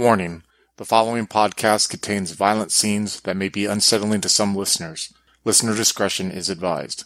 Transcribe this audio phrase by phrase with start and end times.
[0.00, 0.44] Warning
[0.78, 5.12] the following podcast contains violent scenes that may be unsettling to some listeners.
[5.44, 7.04] Listener discretion is advised.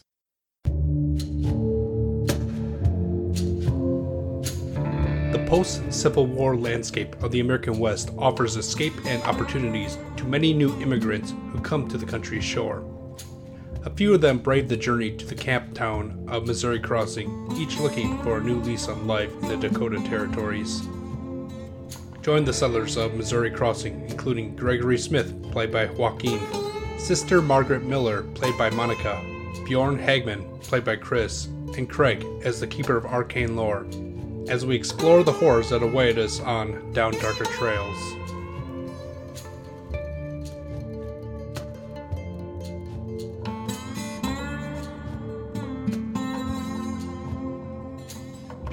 [5.32, 10.54] The post Civil War landscape of the American West offers escape and opportunities to many
[10.54, 12.88] new immigrants who come to the country's shore.
[13.84, 17.76] A few of them brave the journey to the camp town of Missouri Crossing, each
[17.80, 20.80] looking for a new lease on life in the Dakota Territories.
[22.24, 26.40] Join the settlers of Missouri Crossing, including Gregory Smith, played by Joaquin,
[26.96, 29.22] Sister Margaret Miller, played by Monica,
[29.66, 33.86] Bjorn Hagman, played by Chris, and Craig as the Keeper of Arcane Lore,
[34.48, 38.14] as we explore the horrors that await us on Down Darker Trails.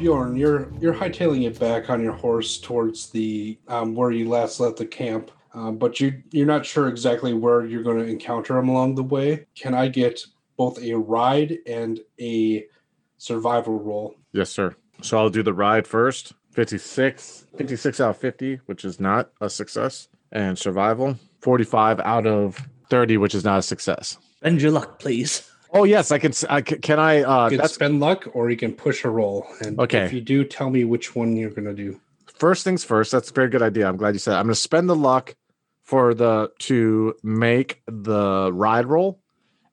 [0.02, 4.60] Bjorn, you're you're hightailing it back on your horse towards the um, where you last
[4.60, 8.56] left the camp, um, but you you're not sure exactly where you're going to encounter
[8.56, 9.46] them along the way.
[9.54, 10.20] Can I get
[10.58, 12.66] both a ride and a
[13.20, 14.16] survival roll?
[14.34, 14.76] Yes, sir.
[15.04, 16.34] So I'll do the ride first.
[16.50, 22.68] 56, 56 out of 50, which is not a success, and survival 45 out of
[22.90, 24.18] 30, which is not a success.
[24.42, 25.51] Bend your luck, please.
[25.74, 26.34] Oh yes, I can.
[26.50, 27.22] I can, can I?
[27.24, 29.48] Uh, You can spend luck, or you can push a roll.
[29.62, 30.04] And Okay.
[30.06, 32.00] if you do, tell me which one you're going to do.
[32.38, 33.12] first things first.
[33.12, 33.88] That's a very good idea.
[33.88, 34.32] I'm glad you said.
[34.34, 34.40] That.
[34.40, 35.36] I'm going to spend the luck
[35.84, 39.22] for the to make the ride roll,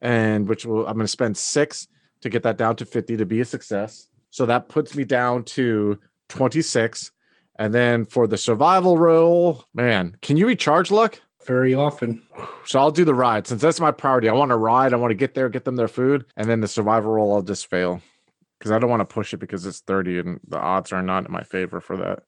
[0.01, 1.89] and which will I'm going to spend six
[2.21, 4.09] to get that down to 50 to be a success.
[4.31, 7.11] So that puts me down to 26,
[7.59, 11.21] and then for the survival roll, man, can you recharge luck?
[11.49, 12.23] Very often.
[12.67, 14.29] So I'll do the ride since that's my priority.
[14.29, 14.93] I want to ride.
[14.93, 17.41] I want to get there, get them their food, and then the survival roll I'll
[17.41, 18.03] just fail
[18.59, 21.25] because I don't want to push it because it's 30 and the odds are not
[21.25, 22.25] in my favor for that.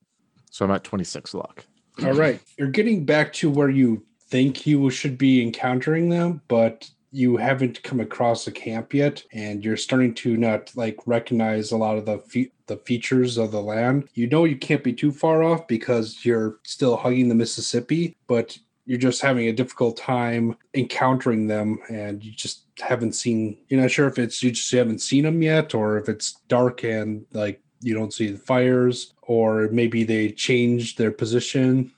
[0.50, 1.66] So I'm at 26 luck.
[2.02, 2.40] All right.
[2.58, 7.82] You're getting back to where you think you should be encountering them, but you haven't
[7.82, 12.06] come across a camp yet, and you're starting to not like recognize a lot of
[12.06, 14.08] the fe- the features of the land.
[14.14, 18.56] You know you can't be too far off because you're still hugging the Mississippi, but
[18.90, 23.56] you're just having a difficult time encountering them, and you just haven't seen.
[23.68, 26.82] You're not sure if it's you just haven't seen them yet, or if it's dark
[26.82, 31.92] and like you don't see the fires, or maybe they changed their position.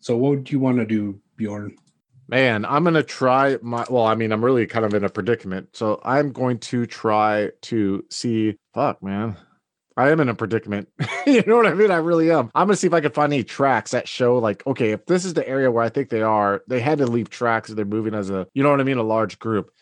[0.00, 1.76] So what would you want to do, Bjorn?
[2.28, 5.76] Man, I'm gonna try my well, I mean, I'm really kind of in a predicament.
[5.76, 9.36] So I'm going to try to see fuck, man.
[9.98, 10.88] I am in a predicament.
[11.26, 11.90] you know what I mean?
[11.90, 12.52] I really am.
[12.54, 15.24] I'm gonna see if I can find any tracks that show like, okay, if this
[15.24, 17.84] is the area where I think they are, they had to leave tracks if they're
[17.84, 19.72] moving as a you know what I mean, a large group.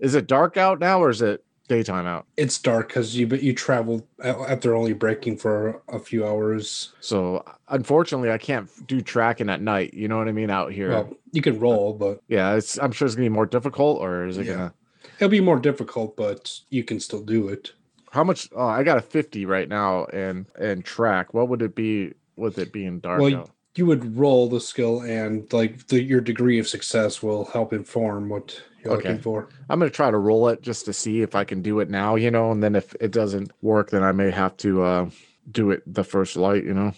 [0.00, 2.24] Is it dark out now or is it daytime out?
[2.38, 6.94] It's dark because you but you traveled after only breaking for a few hours.
[7.00, 9.92] So unfortunately I can't do tracking at night.
[9.92, 10.48] You know what I mean?
[10.48, 10.88] Out here.
[10.88, 14.26] Well, you can roll, but yeah, it's I'm sure it's gonna be more difficult, or
[14.26, 14.52] is it Yeah.
[14.54, 14.74] gonna
[15.16, 16.16] it'll be more difficult.
[16.16, 17.72] But you can still do it.
[18.12, 18.48] How much?
[18.54, 21.34] Oh, I got a fifty right now, and and track.
[21.34, 23.50] What would it be with it being dark Well, out?
[23.76, 28.28] You would roll the skill, and like the, your degree of success will help inform
[28.28, 29.08] what you're Okay.
[29.10, 29.48] looking for.
[29.68, 32.16] I'm gonna try to roll it just to see if I can do it now,
[32.16, 35.10] you know, and then if it doesn't work, then I may have to uh
[35.50, 36.92] do it the first light, you know.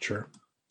[0.00, 0.26] Sure.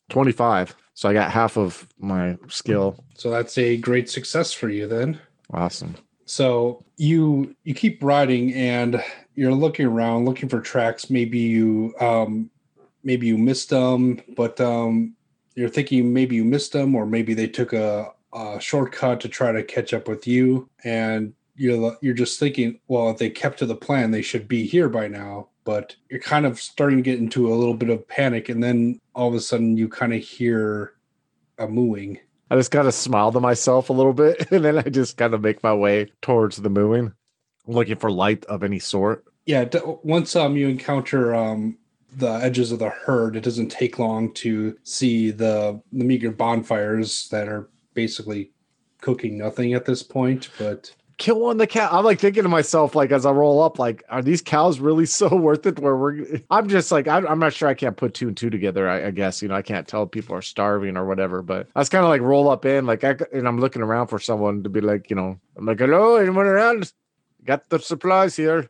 [0.09, 0.75] Twenty five.
[0.93, 3.03] So I got half of my skill.
[3.15, 5.19] So that's a great success for you then.
[5.53, 5.95] Awesome.
[6.25, 9.03] So you you keep riding and
[9.35, 11.09] you're looking around looking for tracks.
[11.09, 12.49] Maybe you um
[13.03, 15.15] maybe you missed them, but um
[15.55, 19.51] you're thinking maybe you missed them or maybe they took a, a shortcut to try
[19.51, 23.65] to catch up with you and you're you're just thinking, well, if they kept to
[23.65, 25.49] the plan, they should be here by now.
[25.63, 28.99] But you're kind of starting to get into a little bit of panic, and then
[29.15, 30.93] all of a sudden you kind of hear
[31.57, 32.19] a mooing.
[32.51, 35.33] I just kind of smile to myself a little bit, and then I just kind
[35.33, 37.13] of make my way towards the mooing,
[37.65, 39.24] looking for light of any sort.
[39.45, 39.65] Yeah,
[40.03, 41.77] once um you encounter um
[42.17, 47.29] the edges of the herd, it doesn't take long to see the the meager bonfires
[47.29, 48.51] that are basically
[49.01, 50.49] cooking nothing at this point.
[50.57, 51.89] But kill one the cow.
[51.91, 55.05] I'm like thinking to myself, like as I roll up, like, are these cows really
[55.19, 55.79] so worth it?
[55.79, 57.69] Where we're, I'm just like, I'm, I'm not sure.
[57.69, 58.89] I can't put two and two together.
[58.89, 61.41] I, I guess you know, I can't tell people are starving or whatever.
[61.41, 64.07] But I was kind of like roll up in, like, I, and I'm looking around
[64.07, 66.91] for someone to be like, you know, I'm like, hello, anyone around?
[67.43, 68.69] Got the supplies here.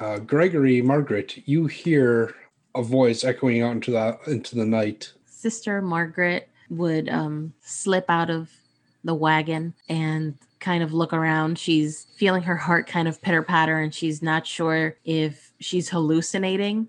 [0.00, 2.34] Uh, Gregory, Margaret, you hear
[2.74, 5.12] a voice echoing out into the into the night.
[5.26, 8.50] Sister Margaret would um, slip out of
[9.04, 11.58] the wagon and kind of look around.
[11.58, 16.88] She's feeling her heart kind of pitter patter, and she's not sure if she's hallucinating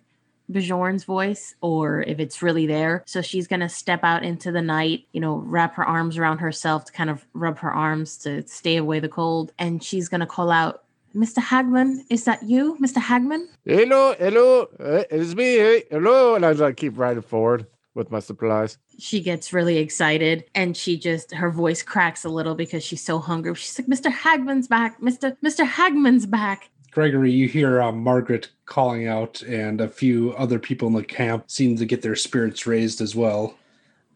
[0.52, 3.04] Bjorn's voice or if it's really there.
[3.06, 6.40] So she's going to step out into the night, you know, wrap her arms around
[6.40, 9.52] herself to kind of rub her arms to stay away the cold.
[9.60, 10.84] And she's going to call out,
[11.16, 11.42] Mr.
[11.42, 13.02] Hagman, is that you, Mr.
[13.02, 13.46] Hagman?
[13.66, 15.58] Hello, hello, uh, it's me.
[15.58, 17.66] Hey, hello, and I like keep riding forward
[17.96, 18.78] with my supplies.
[18.98, 23.20] She gets really excited and she just her voice cracks a little because she's so
[23.20, 23.56] hungry.
[23.56, 24.12] She's like, Mr.
[24.12, 25.36] Hagman's back, Mr.
[25.44, 25.68] Mr.
[25.68, 26.70] Hagman's back.
[26.92, 31.50] Gregory, you hear uh, Margaret calling out, and a few other people in the camp
[31.50, 33.56] seem to get their spirits raised as well.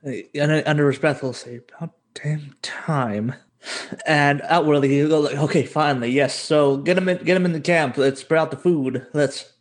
[0.04, 3.36] And under his breath, he'll say, "About damn time."
[4.06, 6.38] And outwardly, he'll go like, "Okay, finally, yes.
[6.38, 7.98] So get him in, get him in the camp.
[7.98, 9.06] Let's spread out the food.
[9.14, 9.54] Let's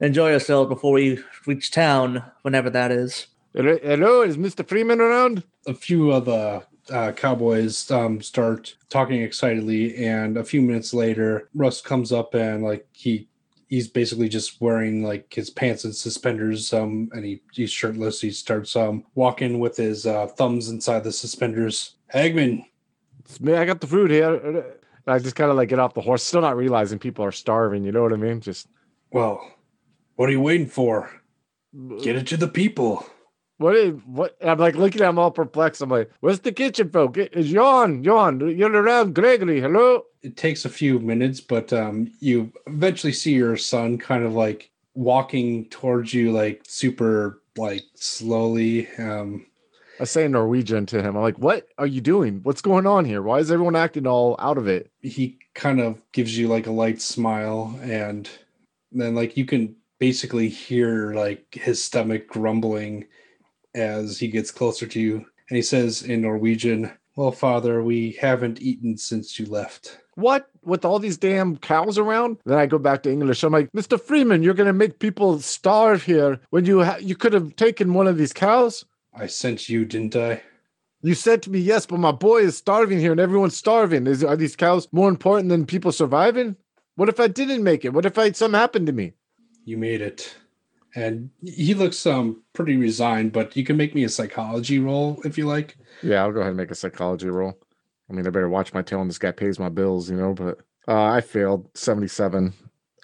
[0.00, 4.66] enjoy ourselves before we reach town, whenever that is." Hello, hello, is Mr.
[4.66, 5.42] Freeman around?
[5.66, 11.48] A few of the uh, cowboys um, start talking excitedly, and a few minutes later,
[11.54, 13.28] Russ comes up and like he
[13.68, 18.20] he's basically just wearing like his pants and suspenders, um, and he he's shirtless.
[18.20, 21.96] He starts um walking with his uh, thumbs inside the suspenders.
[22.14, 22.69] Hagman, It's me.
[23.46, 24.64] I got the food here.
[25.06, 27.84] I just kind of like get off the horse, still not realizing people are starving.
[27.84, 28.40] You know what I mean?
[28.40, 28.68] Just
[29.12, 29.40] well,
[30.16, 31.10] what are you waiting for?
[32.02, 33.06] Get it to the people.
[33.58, 33.76] what?
[33.76, 34.36] Is, what?
[34.42, 35.82] I'm like looking at him all perplexed.
[35.82, 37.16] I'm like, "Where's the kitchen folk?
[37.16, 38.04] Is Yon?
[38.04, 38.56] Yon?
[38.56, 39.60] You're around, Gregory?
[39.60, 44.34] Hello." it takes a few minutes, but um, you eventually see your son kind of
[44.34, 48.88] like walking towards you, like super like slowly.
[48.98, 49.46] Um,
[50.00, 51.14] I say in Norwegian to him.
[51.14, 52.40] I'm like, "What are you doing?
[52.42, 53.20] What's going on here?
[53.22, 56.72] Why is everyone acting all out of it?" he kind of gives you like a
[56.72, 58.28] light smile, and
[58.92, 63.06] then like you can basically hear like his stomach grumbling
[63.74, 65.16] as he gets closer to you,
[65.50, 70.48] and he says in Norwegian, "Well, father, we haven't eaten since you left." What?
[70.62, 72.38] With all these damn cows around?
[72.44, 73.42] Then I go back to English.
[73.42, 73.98] I'm like, Mr.
[73.98, 78.06] Freeman, you're gonna make people starve here when you ha- you could have taken one
[78.06, 78.84] of these cows.
[79.20, 80.42] I sent you, didn't I?
[81.02, 84.06] You said to me, yes, but my boy is starving here and everyone's starving.
[84.06, 86.56] Is are these cows more important than people surviving?
[86.96, 87.92] What if I didn't make it?
[87.92, 89.12] What if I something happened to me?
[89.64, 90.34] You made it.
[90.94, 95.36] And he looks um pretty resigned, but you can make me a psychology roll if
[95.36, 95.76] you like.
[96.02, 97.58] Yeah, I'll go ahead and make a psychology roll.
[98.08, 100.32] I mean, I better watch my tail and this guy pays my bills, you know,
[100.32, 102.54] but uh, I failed 77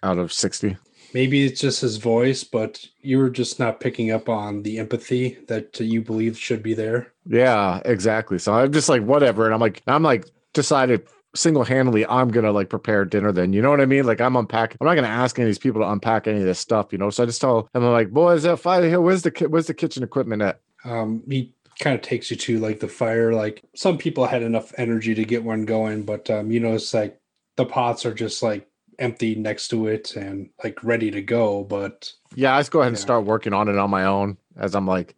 [0.02, 0.76] out of 60.
[1.14, 5.38] Maybe it's just his voice, but you were just not picking up on the empathy
[5.48, 7.12] that you believe should be there.
[7.26, 8.38] Yeah, exactly.
[8.38, 9.44] So I'm just like, whatever.
[9.44, 13.52] And I'm like, I'm like decided single handedly, I'm going to like prepare dinner then.
[13.52, 14.04] You know what I mean?
[14.04, 14.78] Like I'm unpacking.
[14.80, 16.92] I'm not going to ask any of these people to unpack any of this stuff,
[16.92, 17.10] you know?
[17.10, 19.66] So I just tell them, I'm like, boys, that fire here, where's the, ki- where's
[19.66, 20.60] the kitchen equipment at?
[20.84, 23.32] Um, he kind of takes you to like the fire.
[23.32, 26.94] Like some people had enough energy to get one going, but um, you know, it's
[26.94, 27.18] like
[27.56, 28.66] the pots are just like
[28.98, 31.64] empty next to it and like ready to go.
[31.64, 34.74] But Yeah, I just go ahead and start working on it on my own as
[34.74, 35.14] I'm like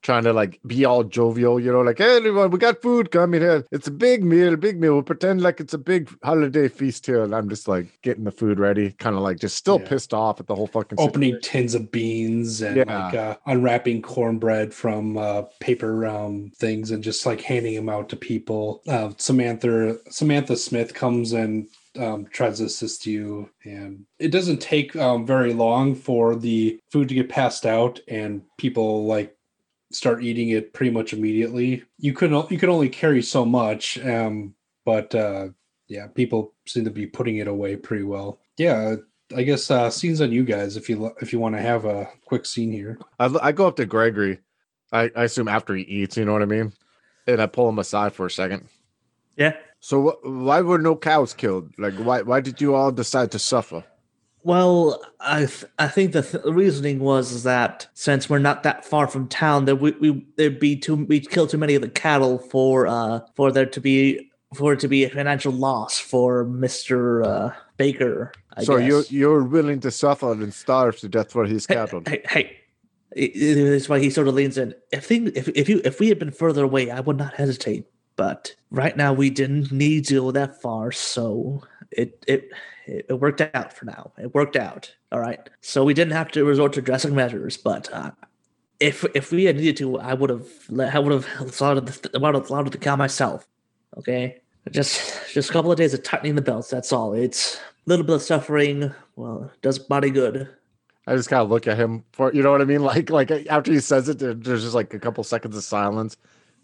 [0.00, 3.40] trying to like be all jovial, you know, like, hey, everyone, we got food coming
[3.40, 3.66] here.
[3.72, 4.92] It's a big meal, big meal.
[4.92, 7.24] We'll pretend like it's a big holiday feast here.
[7.24, 9.88] And I'm just like getting the food ready, kind of like just still Yeah.
[9.88, 11.50] pissed off at the whole fucking opening situation.
[11.62, 13.06] tins of beans and Yeah.
[13.06, 18.08] like uh, unwrapping cornbread from uh, paper um, things and just like handing them out
[18.10, 18.82] to people.
[18.86, 21.66] Uh, Samantha Samantha Smith comes and
[21.98, 27.08] um, tries to assist you, and it doesn't take um, very long for the food
[27.08, 29.36] to get passed out and people like
[29.90, 31.82] start eating it pretty much immediately.
[31.98, 35.48] You can you could only carry so much, um, but uh,
[35.88, 38.38] yeah, people seem to be putting it away pretty well.
[38.56, 38.96] Yeah,
[39.34, 42.08] I guess uh, scenes on you guys if you if you want to have a
[42.24, 42.98] quick scene here.
[43.18, 44.40] I, I go up to Gregory,
[44.92, 46.72] I, I assume after he eats, you know what I mean?
[47.26, 48.68] And I pull him aside for a second.
[49.36, 49.56] Yeah.
[49.80, 51.72] So wh- why were no cows killed?
[51.78, 53.84] Like, why why did you all decide to suffer?
[54.44, 58.84] Well, I th- I think the, th- the reasoning was that since we're not that
[58.84, 61.88] far from town, that we, we there'd be too we'd kill too many of the
[61.88, 66.44] cattle for uh for there to be for it to be a financial loss for
[66.44, 68.32] Mister uh, Baker.
[68.56, 72.02] I so you're you're willing to suffer and starve to death for his hey, cattle?
[72.06, 72.56] hey, hey.
[73.14, 74.74] That's why he sort of leans in.
[74.92, 77.84] If thing, if if you if we had been further away, I would not hesitate.
[78.18, 82.50] But right now, we didn't need to go that far, so it it
[82.84, 84.12] it worked out for now.
[84.18, 84.92] It worked out.
[85.12, 85.38] All right.
[85.60, 88.10] So we didn't have to resort to drastic measures, but uh,
[88.80, 90.48] if if we had needed to, I would have
[90.80, 93.46] I would have slaughtered the slaughtered the cow myself.
[93.96, 94.40] Okay.
[94.68, 96.70] Just just a couple of days of tightening the belts.
[96.70, 97.14] That's all.
[97.14, 98.92] It's a little bit of suffering.
[99.14, 100.48] Well, does body good.
[101.06, 102.82] I just kind of look at him for you know what I mean.
[102.90, 106.16] Like like after he says it, there's just like a couple seconds of silence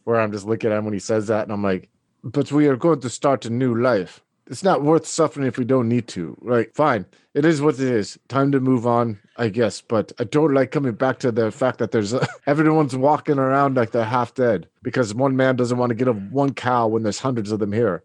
[0.05, 1.89] where I'm just looking at him when he says that, and I'm like,
[2.23, 5.65] "But we are going to start a new life." it's not worth suffering if we
[5.65, 6.37] don't need to.
[6.41, 6.75] Right?
[6.75, 7.07] Fine.
[7.35, 8.19] It is what it is.
[8.29, 9.81] Time to move on, I guess.
[9.81, 12.15] But I don't like coming back to the fact that there's
[12.47, 16.13] everyone's walking around like they're half dead because one man doesn't want to get a
[16.13, 18.03] one cow when there's hundreds of them here.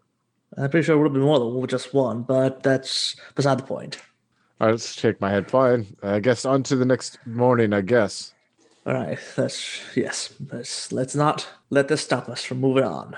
[0.56, 3.62] I'm pretty sure it would have been more than just one, but that's beside the
[3.62, 3.98] point.
[4.60, 5.50] All right, let's shake my head.
[5.50, 5.96] Fine.
[6.02, 8.34] I guess on to the next morning, I guess.
[8.86, 13.16] All right, let's yes, let's let's not let this stop us from moving on.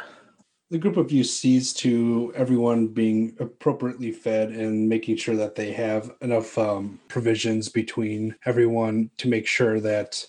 [0.70, 5.70] The group of you sees to everyone being appropriately fed and making sure that they
[5.72, 10.24] have enough um, provisions between everyone to make sure that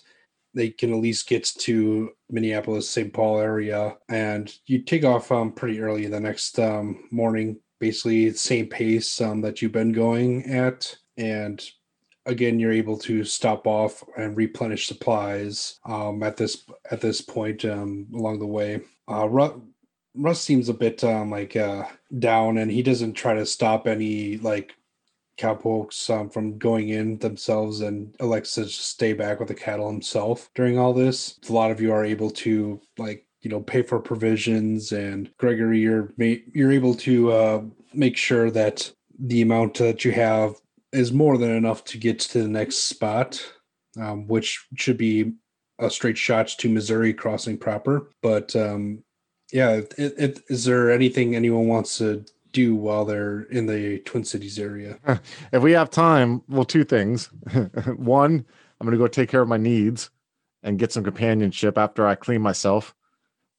[0.54, 3.12] they can at least get to Minneapolis, St.
[3.12, 3.96] Paul area.
[4.08, 9.40] And you take off um, pretty early the next um, morning, basically same pace um,
[9.40, 10.94] that you've been going at.
[11.16, 11.62] And
[12.26, 17.64] again, you're able to stop off and replenish supplies um, at this at this point
[17.64, 18.80] um, along the way.
[19.08, 19.28] Uh,
[20.14, 21.84] Russ seems a bit um, like uh,
[22.18, 24.74] down, and he doesn't try to stop any like
[25.36, 30.50] cowpokes um, from going in themselves, and elects to stay back with the cattle himself
[30.54, 31.38] during all this.
[31.48, 35.80] A lot of you are able to like you know pay for provisions, and Gregory,
[35.80, 37.62] you're you're able to uh,
[37.92, 40.60] make sure that the amount that you have
[40.94, 43.44] is more than enough to get to the next spot,
[44.00, 45.32] um, which should be
[45.78, 48.10] a straight shot to Missouri crossing proper.
[48.22, 49.02] But um,
[49.52, 54.24] yeah, it, it, is there anything anyone wants to do while they're in the Twin
[54.24, 54.98] Cities area?
[55.52, 57.26] If we have time, well, two things.
[57.96, 58.46] One,
[58.80, 60.10] I'm going to go take care of my needs
[60.62, 62.94] and get some companionship after I clean myself.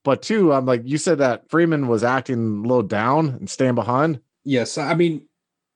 [0.04, 3.74] But two, I'm like, you said that Freeman was acting a little down and staying
[3.74, 4.20] behind.
[4.44, 4.78] Yes.
[4.78, 5.26] I mean,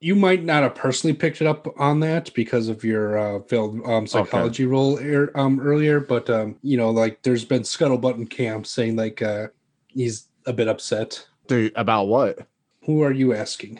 [0.01, 3.79] you might not have personally picked it up on that because of your uh, failed
[3.85, 4.71] um, psychology okay.
[4.71, 8.95] role er, um, earlier, but um, you know, like there's been scuttlebutt in camp saying
[8.95, 9.47] like uh,
[9.87, 11.25] he's a bit upset.
[11.47, 12.47] Dude, about what?
[12.85, 13.79] Who are you asking?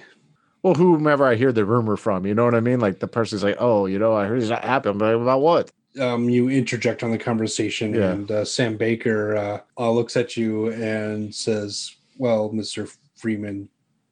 [0.62, 2.80] Well, whomever I hear the rumor from, you know what I mean?
[2.80, 6.30] Like the person's like, "Oh, you know, I heard that happened, but about what?" Um,
[6.30, 8.12] you interject on the conversation, yeah.
[8.12, 13.70] and uh, Sam Baker uh, uh, looks at you and says, "Well, Mister Freeman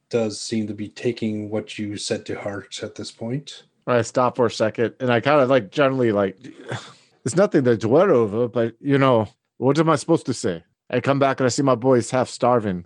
[0.09, 4.35] does seem to be taking what you said to heart at this point." I stop
[4.35, 6.37] for a second, and I kind of like generally like,
[7.25, 10.63] it's nothing to dwell over, but you know, what am I supposed to say?
[10.89, 12.85] I come back and I see my boys half starving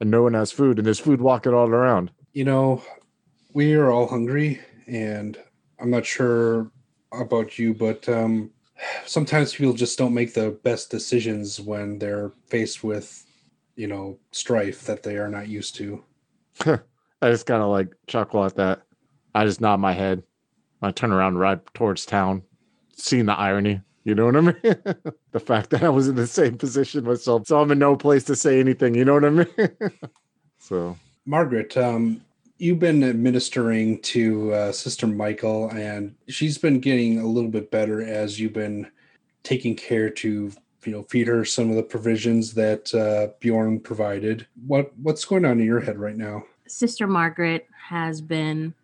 [0.00, 2.10] and no one has food and there's food walking all around.
[2.32, 2.82] You know,
[3.52, 5.38] we are all hungry and
[5.78, 6.70] I'm not sure
[7.12, 8.50] about you, but um,
[9.06, 13.26] sometimes people just don't make the best decisions when they're faced with,
[13.76, 16.02] you know, strife that they are not used to.
[16.66, 18.82] I just kind of like chuckle at that.
[19.34, 20.22] I just nod my head.
[20.82, 22.42] I turn around ride towards town,
[22.96, 23.80] seeing the irony.
[24.04, 24.54] You know what I mean?
[25.30, 28.24] the fact that I was in the same position myself, so I'm in no place
[28.24, 28.94] to say anything.
[28.94, 29.46] You know what I mean?
[30.58, 32.20] so, Margaret, um,
[32.58, 38.02] you've been administering to uh, Sister Michael, and she's been getting a little bit better
[38.02, 38.90] as you've been
[39.44, 40.52] taking care to
[40.86, 44.46] you know her some of the provisions that uh, Bjorn provided.
[44.66, 46.44] What what's going on in your head right now?
[46.66, 48.74] Sister Margaret has been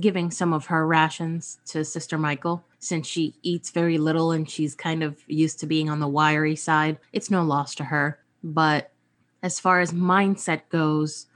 [0.00, 4.74] giving some of her rations to Sister Michael since she eats very little and she's
[4.74, 6.98] kind of used to being on the wiry side.
[7.12, 8.18] It's no loss to her.
[8.42, 8.92] But
[9.42, 11.26] as far as mindset goes,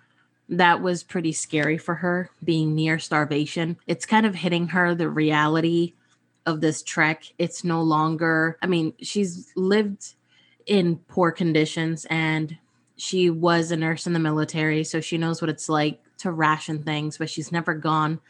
[0.48, 3.76] that was pretty scary for her being near starvation.
[3.86, 5.94] It's kind of hitting her the reality
[6.50, 7.24] of this trek.
[7.38, 10.14] It's no longer, I mean, she's lived
[10.66, 12.56] in poor conditions and
[12.96, 16.82] she was a nurse in the military, so she knows what it's like to ration
[16.82, 18.20] things, but she's never gone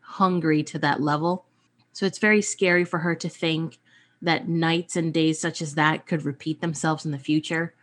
[0.00, 1.46] hungry to that level.
[1.92, 3.78] So it's very scary for her to think
[4.20, 7.74] that nights and days such as that could repeat themselves in the future.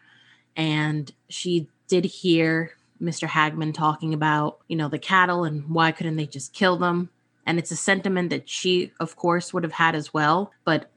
[0.56, 2.72] And she did hear
[3.02, 3.28] Mr.
[3.28, 7.10] Hagman talking about, you know, the cattle and why couldn't they just kill them?
[7.46, 10.52] And it's a sentiment that she, of course, would have had as well.
[10.64, 10.90] But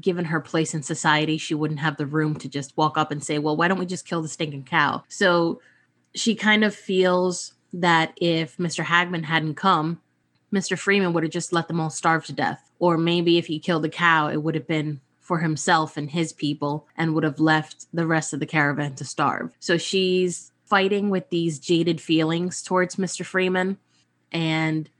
[0.00, 3.22] given her place in society, she wouldn't have the room to just walk up and
[3.22, 5.04] say, well, why don't we just kill the stinking cow?
[5.08, 5.60] So
[6.14, 8.84] she kind of feels that if Mr.
[8.84, 10.00] Hagman hadn't come,
[10.52, 10.78] Mr.
[10.78, 12.70] Freeman would have just let them all starve to death.
[12.78, 16.32] Or maybe if he killed the cow, it would have been for himself and his
[16.32, 19.54] people and would have left the rest of the caravan to starve.
[19.60, 23.24] So she's fighting with these jaded feelings towards Mr.
[23.24, 23.78] Freeman
[24.30, 24.90] and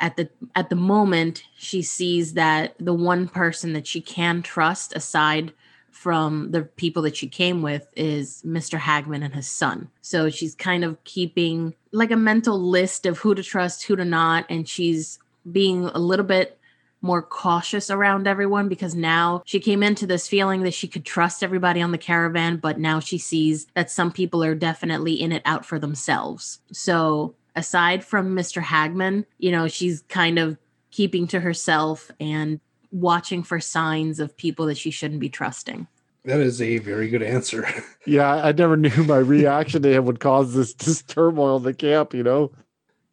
[0.00, 4.94] at the at the moment she sees that the one person that she can trust
[4.94, 5.52] aside
[5.90, 8.78] from the people that she came with is Mr.
[8.78, 9.90] Hagman and his son.
[10.00, 14.04] So she's kind of keeping like a mental list of who to trust, who to
[14.04, 15.18] not, and she's
[15.50, 16.58] being a little bit
[17.00, 21.42] more cautious around everyone because now she came into this feeling that she could trust
[21.42, 25.42] everybody on the caravan, but now she sees that some people are definitely in it
[25.44, 26.60] out for themselves.
[26.72, 28.62] So aside from Mr.
[28.62, 30.56] Hagman, you know, she's kind of
[30.92, 32.60] keeping to herself and
[32.92, 35.86] watching for signs of people that she shouldn't be trusting.
[36.24, 37.66] That is a very good answer.
[38.06, 41.74] Yeah, I never knew my reaction to him would cause this, this turmoil in the
[41.74, 42.50] camp, you know?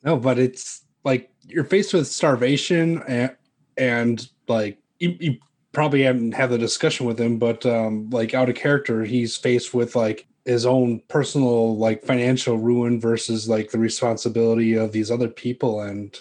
[0.03, 3.35] No, but it's like you're faced with starvation and,
[3.75, 5.37] and like you, you
[5.73, 9.73] probably haven't had the discussion with him, but um, like out of character, he's faced
[9.73, 15.27] with like his own personal like financial ruin versus like the responsibility of these other
[15.29, 15.81] people.
[15.81, 16.17] And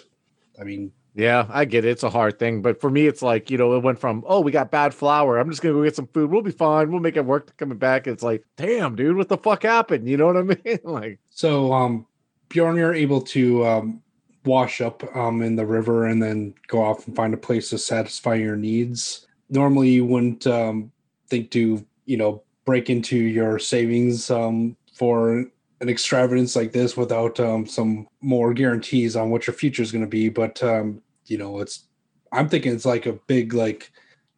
[0.59, 1.89] I mean, Yeah, I get it.
[1.91, 2.61] It's a hard thing.
[2.61, 5.37] But for me, it's like, you know, it went from, oh, we got bad flour.
[5.37, 6.29] I'm just going to go get some food.
[6.31, 6.91] We'll be fine.
[6.91, 8.07] We'll make it work coming back.
[8.07, 10.09] It's like, damn, dude, what the fuck happened?
[10.09, 10.79] You know what I mean?
[10.83, 12.07] like, So um
[12.49, 14.01] Bjorn, you're able to um
[14.45, 17.77] wash up um in the river and then go off and find a place to
[17.77, 19.25] satisfy your needs.
[19.49, 20.91] Normally you wouldn't um
[21.29, 25.45] think to, you know, break into your savings um for
[25.81, 30.03] an extravagance like this without um some more guarantees on what your future is going
[30.03, 31.85] to be, but um you know, it's
[32.31, 33.91] I'm thinking it's like a big like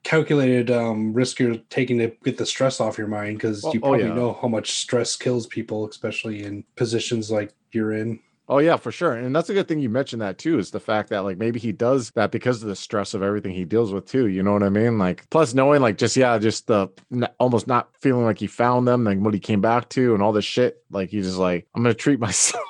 [0.03, 3.79] calculated um risk you're taking to get the stress off your mind because Oh- you
[3.79, 4.13] oh, probably yeah.
[4.13, 8.91] know how much stress kills people especially in positions like you're in oh, yeah, for
[8.91, 9.13] sure.
[9.13, 11.59] And that's a good thing you mentioned that too, is the fact that like maybe
[11.59, 14.27] he does that because of the stress of everything he deals with too.
[14.27, 14.97] You know what I mean?
[14.97, 18.87] Like, plus knowing like just, yeah, just the n- almost not feeling like he found
[18.87, 20.83] them, like what he came back to and all this shit.
[20.89, 22.61] Like, he's just like, I'm to treat myself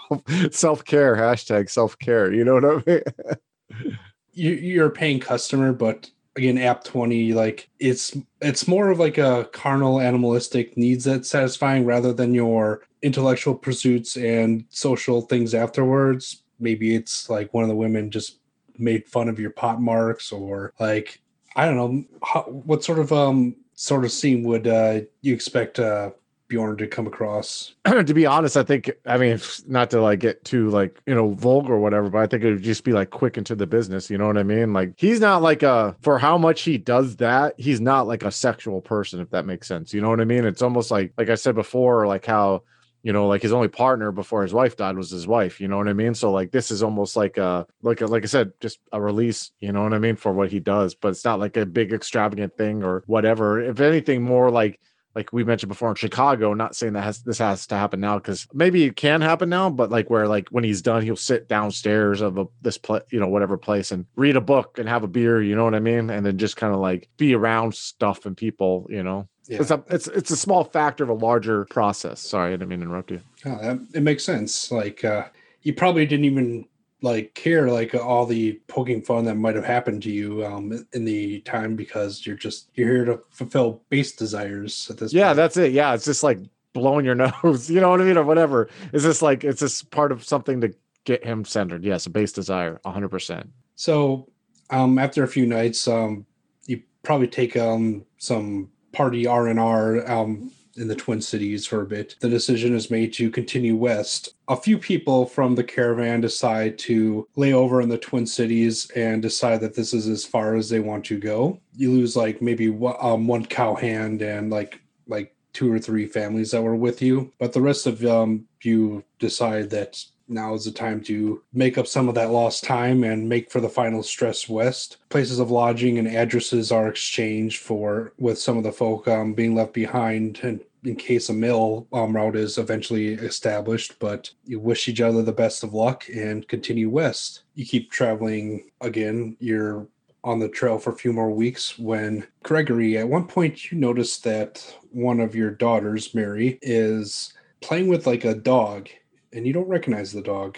[0.51, 2.33] self care, hashtag self care.
[2.33, 3.97] You know what I mean?
[4.37, 9.17] you, you're a paying customer but again app 20 like it's it's more of like
[9.17, 16.43] a carnal animalistic needs that satisfying rather than your intellectual pursuits and social things afterwards.
[16.59, 18.39] Maybe it's like one of the women just
[18.77, 21.19] made fun of your pot marks or like
[21.55, 25.79] i don't know how, what sort of um sort of scene would uh you expect
[25.79, 26.11] uh
[26.47, 27.75] bjorn to come across
[28.05, 31.31] to be honest, I think I mean not to like get too like you know
[31.31, 34.09] vulgar or whatever, but I think it would just be like quick into the business.
[34.09, 34.73] You know what I mean?
[34.73, 38.31] Like he's not like a for how much he does that, he's not like a
[38.31, 39.93] sexual person, if that makes sense.
[39.93, 40.45] You know what I mean?
[40.45, 42.63] It's almost like like I said before, like how
[43.03, 45.61] you know like his only partner before his wife died was his wife.
[45.61, 46.13] You know what I mean?
[46.13, 49.51] So like this is almost like a like a, like I said, just a release.
[49.59, 51.93] You know what I mean for what he does, but it's not like a big
[51.93, 53.61] extravagant thing or whatever.
[53.61, 54.79] If anything, more like
[55.17, 58.19] like we mentioned before in Chicago, not saying that has this has to happen now
[58.19, 61.47] because maybe it can happen now, but like where like when he's done, he'll sit
[61.47, 65.03] downstairs of a this place, you know, whatever place and read a book and have
[65.03, 66.11] a beer, you know what I mean?
[66.11, 69.27] And then just kind of like be around stuff and people, you know.
[69.47, 72.21] yeah It's a it's it's a small factor of a larger process.
[72.21, 73.21] Sorry, I didn't mean to interrupt you.
[73.43, 74.71] Oh, that, it makes sense.
[74.71, 75.29] Like uh,
[75.63, 76.65] you probably didn't even
[77.01, 81.05] like care like all the poking fun that might have happened to you um, in
[81.05, 85.13] the time because you're just you're here to fulfill base desires at this.
[85.13, 85.37] Yeah, point.
[85.37, 85.71] that's it.
[85.73, 86.39] Yeah, it's just like
[86.73, 88.69] blowing your nose, you know what I mean, or whatever.
[88.93, 90.73] It's just like it's just part of something to
[91.05, 91.83] get him centered.
[91.83, 93.49] Yes, a base desire, hundred percent.
[93.75, 94.27] so.
[94.69, 96.25] Um, after a few nights, um,
[96.65, 101.81] you probably take um some party R and R um in the Twin Cities for
[101.81, 102.15] a bit.
[102.19, 104.35] The decision is made to continue west.
[104.47, 109.21] A few people from the caravan decide to lay over in the Twin Cities and
[109.21, 111.59] decide that this is as far as they want to go.
[111.75, 116.61] You lose like maybe um, one cowhand and like like two or three families that
[116.61, 121.01] were with you, but the rest of um you decide that now is the time
[121.01, 124.97] to make up some of that lost time and make for the final stress west.
[125.09, 129.55] Places of lodging and addresses are exchanged for with some of the folk um, being
[129.55, 134.87] left behind and in case a mill um, route is eventually established, but you wish
[134.87, 137.41] each other the best of luck and continue west.
[137.55, 139.35] You keep traveling again.
[139.39, 139.87] You're
[140.23, 144.19] on the trail for a few more weeks when Gregory, at one point, you notice
[144.19, 148.89] that one of your daughters, Mary, is playing with like a dog
[149.33, 150.57] and you don't recognize the dog.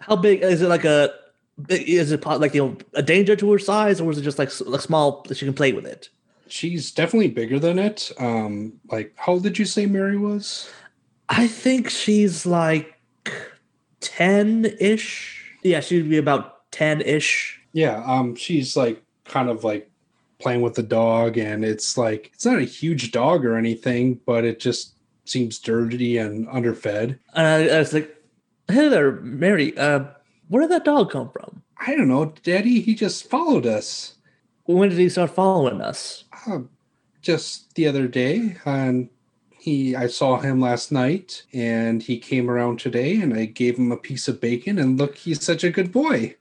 [0.00, 0.68] How big is it?
[0.68, 1.14] Like a
[1.68, 4.48] is it like you know a danger to her size, or is it just like
[4.48, 6.08] a small that she can play with it?
[6.50, 8.10] She's definitely bigger than it.
[8.18, 10.70] Um, like how old did you say Mary was?
[11.28, 12.94] I think she's like
[14.00, 15.54] ten ish.
[15.62, 17.60] Yeah, she'd be about ten ish.
[17.72, 19.90] Yeah, um, she's like kind of like
[20.38, 24.44] playing with the dog, and it's like it's not a huge dog or anything, but
[24.44, 27.18] it just seems dirty and underfed.
[27.34, 28.14] And I, I was like,
[28.68, 29.76] "Hey there, Mary.
[29.78, 30.04] Uh,
[30.48, 31.62] where did that dog come from?
[31.78, 32.80] I don't know, Daddy.
[32.80, 34.14] He just followed us
[34.74, 36.60] When did he start following us?" uh,
[37.22, 39.08] just the other day, and
[39.58, 43.92] he I saw him last night, and he came around today, and I gave him
[43.92, 46.36] a piece of bacon, and look, he's such a good boy.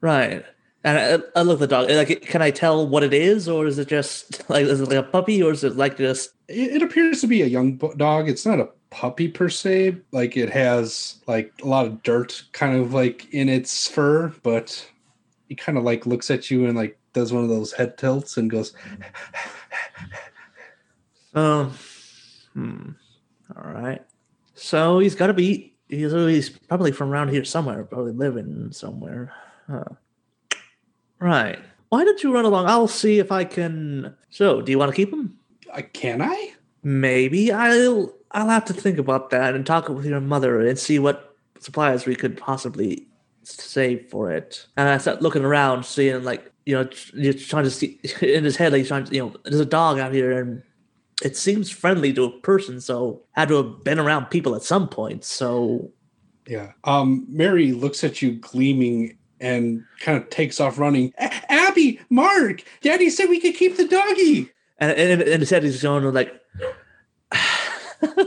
[0.00, 0.44] Right.
[0.84, 1.90] And I, I look at the dog.
[1.90, 4.98] Like, can I tell what it is, or is it just like is it like
[4.98, 8.28] a puppy, or is it like just It, it appears to be a young dog.
[8.28, 9.96] It's not a puppy per se.
[10.10, 14.86] Like it has like a lot of dirt kind of like in its fur, but
[15.48, 18.36] he kind of like looks at you and like does one of those head tilts
[18.36, 18.72] and goes,
[21.34, 21.72] Um,
[22.52, 22.90] hmm.
[23.56, 24.02] All right.
[24.54, 25.74] So he's got to be.
[25.88, 27.84] He's, he's probably from around here somewhere.
[27.84, 29.32] Probably living somewhere.
[29.68, 29.84] Huh.
[31.18, 31.58] Right.
[31.90, 32.66] Why don't you run along?
[32.66, 34.14] I'll see if I can.
[34.30, 35.38] So, do you want to keep him?
[35.72, 38.14] "I "Can I?" Maybe I'll.
[38.30, 42.06] I'll have to think about that and talk with your mother and see what supplies
[42.06, 43.06] we could possibly
[43.42, 44.66] save for it.
[44.78, 48.56] And I start looking around, seeing like you know, you're trying to see in his
[48.56, 50.62] head, like he's trying to, you know, there's a dog out here and
[51.22, 54.88] it seems friendly to a person, so had to have been around people at some
[54.88, 55.24] point.
[55.24, 55.92] So
[56.46, 56.72] Yeah.
[56.84, 61.12] Um, Mary looks at you gleaming and kind of takes off running.
[61.18, 64.50] Abby, Mark, Daddy said we could keep the doggy.
[64.82, 66.40] and and in his head he's going like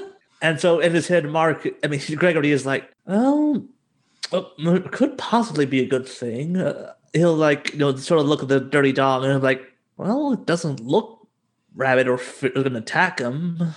[0.41, 3.63] and so in his head mark i mean gregory is like well
[4.31, 4.51] well,
[4.91, 8.49] could possibly be a good thing uh, he'll like you know sort of look at
[8.49, 11.27] the dirty dog and be like well it doesn't look
[11.75, 13.73] rabid or f- gonna attack him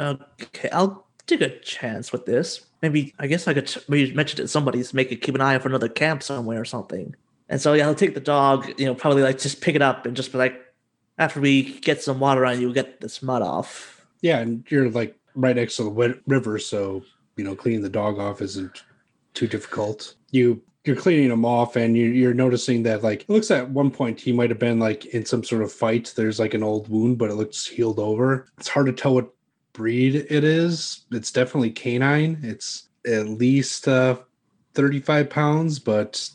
[0.00, 4.42] okay i'll take a chance with this maybe i guess i could maybe mention it
[4.42, 7.14] to somebody to make it keep an eye out for another camp somewhere or something
[7.48, 10.04] and so yeah i'll take the dog you know probably like just pick it up
[10.04, 10.62] and just be like
[11.18, 14.04] after we get some water on you, get this mud off.
[14.20, 17.02] Yeah, and you're like right next to the river, so
[17.36, 18.82] you know cleaning the dog off isn't
[19.34, 20.14] too difficult.
[20.30, 23.90] You you're cleaning him off, and you, you're noticing that like it looks at one
[23.90, 26.12] point he might have been like in some sort of fight.
[26.16, 28.48] There's like an old wound, but it looks healed over.
[28.58, 29.32] It's hard to tell what
[29.72, 31.04] breed it is.
[31.12, 32.38] It's definitely canine.
[32.42, 34.18] It's at least uh,
[34.74, 36.28] 35 pounds, but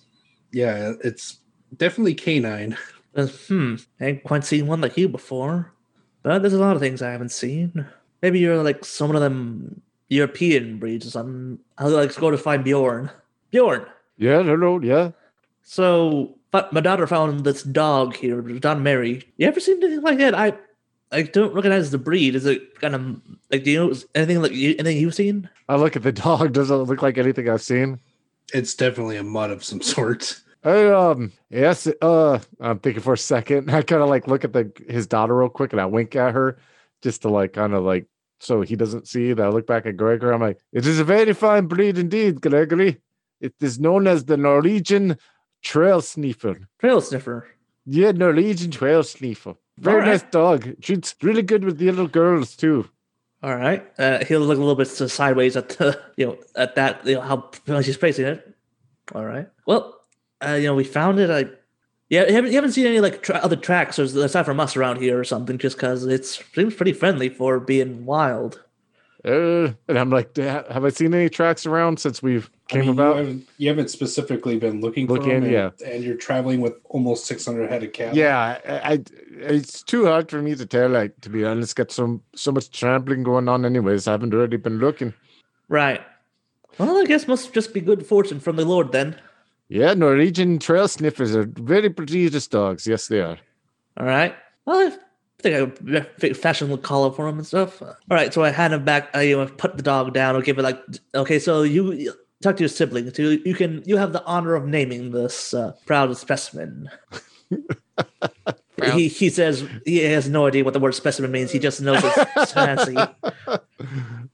[0.51, 1.39] yeah, it's
[1.75, 2.77] definitely canine.
[3.15, 5.73] Uh, hmm, I ain't quite seen one like you before.
[6.21, 7.87] But there's a lot of things I haven't seen.
[8.21, 11.57] Maybe you're like some of them European breeds or something.
[11.79, 13.09] I'll like go to find Bjorn.
[13.49, 13.87] Bjorn.
[14.17, 15.11] Yeah, hello, yeah.
[15.63, 19.23] So, but my daughter found this dog here, Don Mary.
[19.37, 20.33] You ever seen anything like that?
[20.33, 20.53] I,
[21.11, 22.35] I don't recognize the breed.
[22.35, 25.49] Is it kind of like do you know anything like you, anything you've seen?
[25.69, 26.53] I look at the dog.
[26.53, 27.99] Does it look like anything I've seen?
[28.53, 30.41] It's definitely a mutt of some sort.
[30.63, 33.69] I, um, yes, uh, I'm thinking for a second.
[33.73, 36.33] I kind of like look at the his daughter real quick and I wink at
[36.33, 36.57] her
[37.03, 38.07] just to like kind of like
[38.39, 40.33] so he doesn't see that I look back at Gregory.
[40.33, 43.01] I'm like, it is a very fine breed indeed, Gregory.
[43.39, 45.17] It is known as the Norwegian
[45.61, 46.67] trail sniffer.
[46.79, 47.47] Trail sniffer.
[47.85, 49.55] Yeah, Norwegian trail sniffer.
[49.77, 50.11] Very Alright.
[50.23, 50.75] nice dog.
[50.81, 52.89] She's really good with the little girls too.
[53.43, 53.85] All right.
[53.99, 57.21] Uh, he'll look a little bit sideways at the, you know, at that, you know,
[57.21, 58.55] how how she's facing it.
[59.13, 59.47] All right.
[59.65, 59.99] Well,
[60.45, 61.29] uh, you know, we found it.
[61.29, 61.49] I,
[62.09, 64.75] yeah, you haven't, you haven't seen any like tra- other tracks or aside from us
[64.75, 68.63] around here or something, just because it seems pretty friendly for being wild.
[69.25, 72.89] Uh, and I'm like, have I seen any tracks around since we've I came mean,
[72.91, 73.15] about?
[73.15, 75.69] You haven't, you haven't specifically been looking, for Looking, them, and, yeah.
[75.85, 78.17] and you're traveling with almost 600 head of cattle.
[78.17, 80.89] Yeah, I, I it's too hard for me to tell.
[80.89, 83.65] Like to be honest, got some so much trampling going on.
[83.65, 85.13] Anyways, I haven't really been looking.
[85.67, 86.01] Right.
[86.77, 89.19] Well, I guess must just be good fortune from the Lord then.
[89.67, 92.87] Yeah, Norwegian trail sniffers are very prodigious dogs.
[92.87, 93.37] Yes, they are.
[93.97, 94.35] All right.
[94.65, 94.97] Well,
[95.39, 97.81] I think I would fashion would collar for him and stuff.
[97.81, 98.33] All right.
[98.33, 99.15] So I hand him back.
[99.15, 100.35] I you know, put the dog down.
[100.35, 100.81] I'll give it like,
[101.13, 101.37] okay.
[101.37, 103.13] So you you talk to your sibling.
[103.13, 106.89] So you can you have the honor of naming this uh, proud specimen.
[108.95, 111.51] he he says he has no idea what the word specimen means.
[111.51, 112.97] He just knows it's fancy.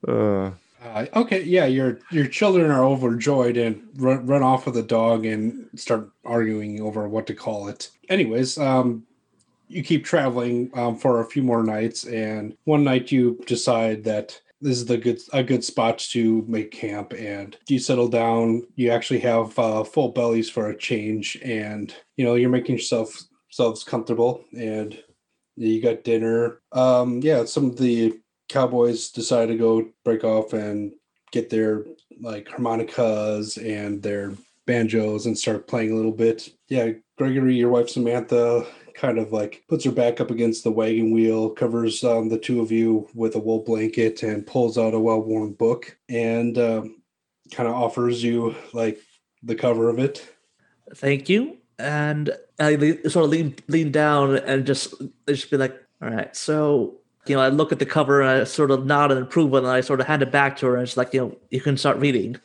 [0.08, 0.52] Uh,
[0.84, 5.26] Uh, okay, yeah, your your children are overjoyed and run, run off with the dog
[5.26, 7.90] and start arguing over what to call it.
[8.10, 9.06] Anyways, um,
[9.74, 14.40] you keep traveling um, for a few more nights, and one night you decide that
[14.62, 18.66] this is the good a good spot to make camp, and you settle down.
[18.76, 23.24] You actually have uh, full bellies for a change, and you know you're making yourself
[23.50, 24.98] yourselves comfortable, and
[25.56, 26.62] you got dinner.
[26.72, 30.94] Um, yeah, some of the cowboys decide to go break off and
[31.32, 31.86] get their
[32.22, 34.34] like harmonicas and their
[34.66, 36.50] banjos and start playing a little bit.
[36.70, 41.12] Yeah, Gregory, your wife Samantha, kind of like puts her back up against the wagon
[41.12, 45.00] wheel, covers um, the two of you with a wool blanket, and pulls out a
[45.00, 47.02] well-worn book and um,
[47.52, 49.00] kind of offers you like
[49.42, 50.28] the cover of it.
[50.96, 51.58] Thank you.
[51.80, 54.94] And I le- sort of lean lean down and just
[55.28, 56.36] just be like, all right.
[56.36, 59.58] So you know, I look at the cover and I sort of nod in approval,
[59.58, 61.62] and I sort of hand it back to her, and she's like, you know, you
[61.62, 62.38] can start reading.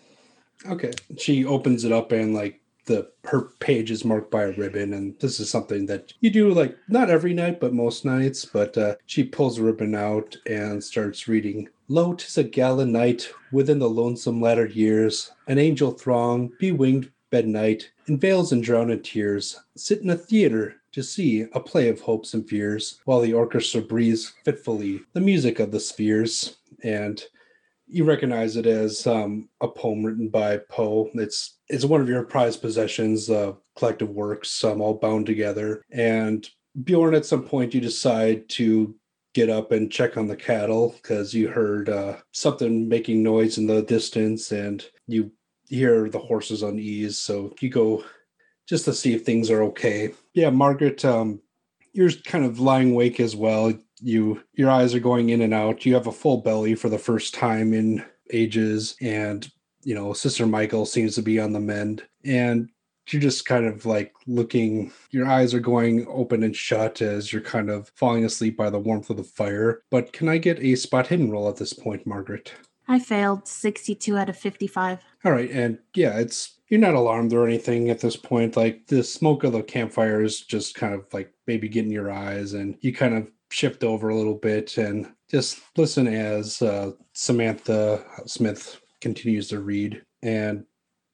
[0.67, 0.93] Okay.
[1.19, 5.15] She opens it up and like the her page is marked by a ribbon and
[5.21, 8.95] this is something that you do like not every night but most nights but uh
[9.07, 13.89] she pulls the ribbon out and starts reading lo tis a gala night within the
[13.89, 15.33] lonesome latter years.
[15.47, 20.77] An angel throng, bewinged bedight, in veils and drowned in tears, sit in a theater
[20.93, 25.61] to see a play of hopes and fears, while the orchestra breathes fitfully the music
[25.61, 26.59] of the spheres.
[26.83, 27.23] And
[27.87, 31.11] you recognize it as um, a poem written by Poe.
[31.15, 35.83] It's it's one of your prized possessions, uh, collective works, um, all bound together.
[35.91, 36.49] And
[36.85, 38.95] Bjorn, at some point, you decide to
[39.35, 43.67] get up and check on the cattle because you heard uh, something making noise in
[43.67, 45.31] the distance, and you
[45.69, 47.19] hear the horses unease.
[47.19, 48.05] So you go
[48.69, 50.13] just to see if things are okay.
[50.35, 51.41] Yeah, Margaret, um,
[51.93, 53.73] you're kind of lying awake as well.
[54.01, 55.85] You your eyes are going in and out.
[55.85, 59.51] You have a full belly for the first time in ages, and
[59.89, 62.69] you know Sister Michael seems to be on the mend, and
[63.09, 67.41] you're just kind of like looking your eyes are going open and shut as you're
[67.41, 70.75] kind of falling asleep by the warmth of the fire but can i get a
[70.75, 72.53] spot hidden roll at this point margaret
[72.91, 75.01] I failed 62 out of 55.
[75.25, 79.03] all right and yeah it's you're not alarmed or anything at this point like the
[79.03, 82.93] smoke of the campfire is just kind of like maybe getting your eyes and you
[82.93, 89.49] kind of shift over a little bit and just listen as uh, samantha smith continues
[89.49, 90.65] to read and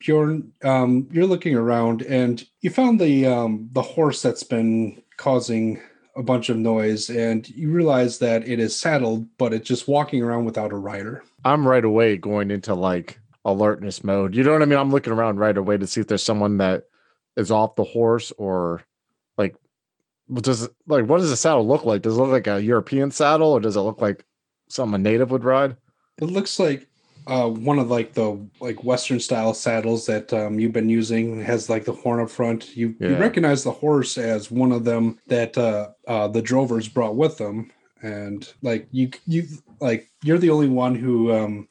[0.01, 5.81] Bjorn, um, you're looking around and you found the um, the horse that's been causing
[6.17, 10.23] a bunch of noise, and you realize that it is saddled, but it's just walking
[10.23, 11.25] around without a rider.
[11.45, 14.35] I'm right away going into like alertness mode.
[14.35, 14.79] You know what I mean?
[14.79, 16.85] I'm looking around right away to see if there's someone that
[17.37, 18.83] is off the horse or
[19.37, 19.57] like
[20.33, 22.03] does it like what does the saddle look like?
[22.03, 24.25] Does it look like a European saddle or does it look like
[24.69, 25.77] something a native would ride?
[26.19, 26.89] It looks like
[27.27, 31.69] uh, one of like the like Western style saddles that um, you've been using has
[31.71, 32.77] like the horn up front.
[32.77, 37.17] You you recognize the horse as one of them that uh, uh, the drovers brought
[37.17, 37.71] with them,
[38.03, 39.45] and like you you
[39.81, 41.69] like you're the only one who um,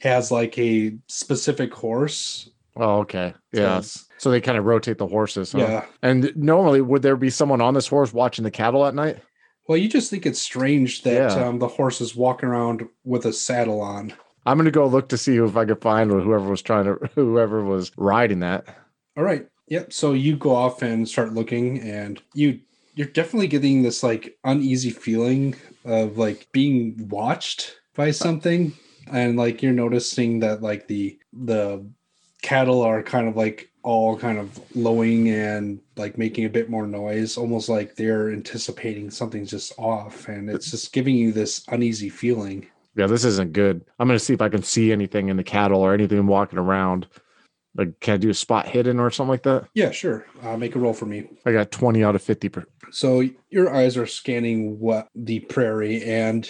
[0.00, 2.48] has like a specific horse.
[2.76, 3.34] Oh, okay.
[3.52, 3.80] Yeah.
[3.80, 5.52] So- So they kind of rotate the horses.
[5.52, 5.58] Huh?
[5.58, 5.84] Yeah.
[6.02, 9.18] And normally, would there be someone on this horse watching the cattle at night?
[9.68, 11.46] Well, you just think it's strange that Yeah.
[11.46, 14.12] um, the horse is walking around with a saddle on.
[14.46, 17.64] I'm gonna go look to see if I could find whoever was trying to, whoever
[17.64, 18.66] was riding that.
[19.16, 19.46] All right.
[19.68, 19.92] Yep.
[19.92, 22.60] So you go off and start looking, and you
[22.94, 25.54] you're definitely getting this like uneasy feeling
[25.84, 28.72] of like being watched by something,
[29.10, 31.84] and like you're noticing that like the the
[32.42, 36.86] cattle are kind of like all kind of lowing and like making a bit more
[36.86, 42.08] noise, almost like they're anticipating something's just off, and it's just giving you this uneasy
[42.08, 42.66] feeling.
[42.96, 43.84] Yeah, this isn't good.
[43.98, 47.06] I'm gonna see if I can see anything in the cattle or anything walking around.
[47.76, 49.66] Like, can I do a spot hidden or something like that?
[49.74, 50.26] Yeah, sure.
[50.42, 51.28] Uh, make a roll for me.
[51.44, 52.48] I got 20 out of 50.
[52.48, 56.48] Per- So your eyes are scanning what the prairie and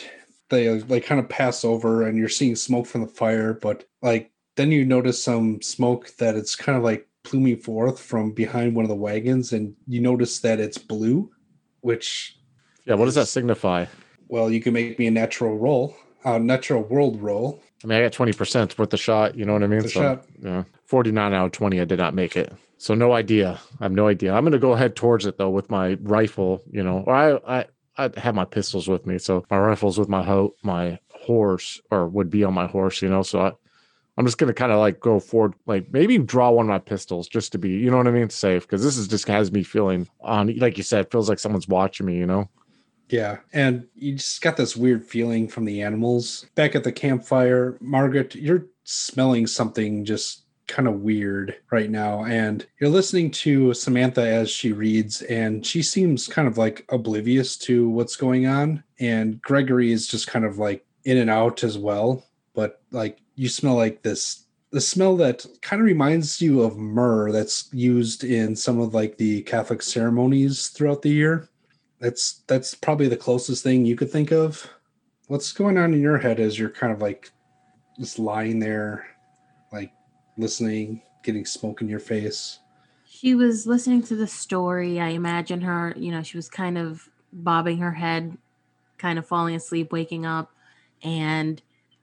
[0.51, 4.31] they like kind of pass over and you're seeing smoke from the fire, but like
[4.57, 8.85] then you notice some smoke that it's kind of like pluming forth from behind one
[8.85, 11.31] of the wagons and you notice that it's blue,
[11.81, 12.37] which
[12.85, 13.87] yeah, what does that signify?
[14.29, 17.63] well, you can make me a natural roll, a natural world roll.
[17.83, 19.37] I mean, I got 20% worth the shot.
[19.37, 19.81] You know what I mean?
[19.81, 20.25] It's a shot.
[20.41, 20.65] Yeah.
[20.87, 22.53] 49 out of 20, I did not make it.
[22.79, 23.61] So no idea.
[23.81, 24.35] I have no idea.
[24.35, 27.61] I'm going to go ahead towards it though with my rifle, you know, or I,
[27.61, 29.19] I, I have my pistols with me.
[29.19, 33.09] So my rifle's with my ho- my horse or would be on my horse, you
[33.09, 33.53] know, so I,
[34.17, 36.79] I'm just going to kind of like go forward, like maybe draw one of my
[36.79, 38.31] pistols just to be, you know what I mean?
[38.31, 38.67] Safe.
[38.67, 42.07] Cause this is just has me feeling on, like you said, feels like someone's watching
[42.07, 42.49] me, you know?
[43.09, 46.47] Yeah, and you just got this weird feeling from the animals.
[46.55, 52.25] Back at the campfire, Margaret, you're smelling something just kind of weird right now.
[52.25, 57.57] And you're listening to Samantha as she reads, and she seems kind of like oblivious
[57.59, 58.83] to what's going on.
[58.99, 62.25] And Gregory is just kind of like in and out as well.
[62.55, 64.41] But like you smell like this
[64.71, 69.17] the smell that kind of reminds you of myrrh that's used in some of like
[69.17, 71.49] the Catholic ceremonies throughout the year
[72.05, 74.69] that's that's probably the closest thing you could think of.
[75.29, 77.31] What's going on in your head as you're kind of like
[77.99, 79.07] just lying there,
[79.73, 79.91] like
[80.37, 82.59] listening, getting smoke in your face?
[83.07, 85.01] She was listening to the story.
[85.01, 88.37] I imagine her, you know, she was kind of bobbing her head,
[88.99, 90.53] kind of falling asleep, waking up,
[91.03, 91.63] and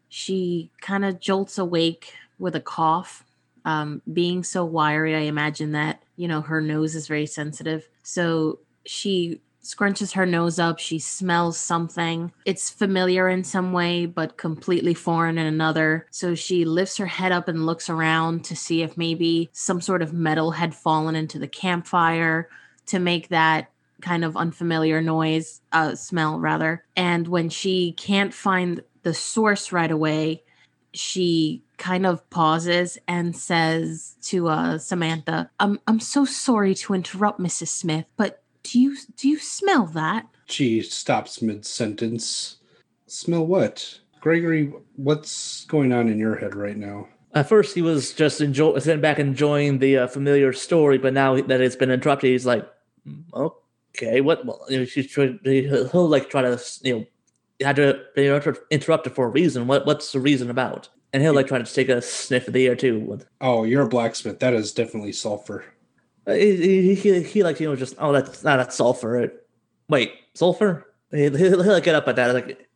[0.10, 3.24] she kind of jolts awake with a cough.
[3.66, 7.88] Um, being so wiry, I imagine that, you know, her nose is very sensitive.
[8.02, 10.80] So she scrunches her nose up.
[10.80, 12.32] She smells something.
[12.46, 16.08] It's familiar in some way, but completely foreign in another.
[16.12, 20.02] So she lifts her head up and looks around to see if maybe some sort
[20.02, 22.50] of metal had fallen into the campfire
[22.88, 23.72] to make that
[24.02, 26.84] kind of unfamiliar noise, uh, smell rather.
[26.96, 30.44] And when she can't find the source right away,
[30.94, 37.40] she kind of pauses and says to uh, Samantha, "I'm I'm so sorry to interrupt,
[37.40, 37.70] Mrs.
[37.70, 42.58] Smith, but do you do you smell that?" She stops mid sentence.
[43.08, 44.00] Smell what?
[44.22, 47.08] Gregory, what's going on in your head right now?
[47.34, 51.40] At first, he was just enjoy sitting back enjoying the uh, familiar story, but now
[51.42, 52.68] that it's been interrupted, he's like,
[53.08, 53.24] "Mm,
[53.96, 55.40] "Okay, what?" Well, you know, she's trying.
[55.44, 57.06] He'll, he'll like try to, you know,
[57.60, 58.28] you had to be
[58.70, 59.68] interrupted for a reason.
[59.68, 60.90] What What's the reason about?
[61.14, 63.20] And he'll like try to take a sniff of the air too.
[63.40, 64.40] Oh, you're a blacksmith.
[64.40, 65.66] That is definitely sulfur.
[66.28, 69.18] Uh, He, he, he, he like you know just oh that's not that's sulfur.
[69.18, 69.48] It-
[69.90, 70.88] Wait, sulfur?
[71.12, 72.68] He'll, he'll like get up at that like.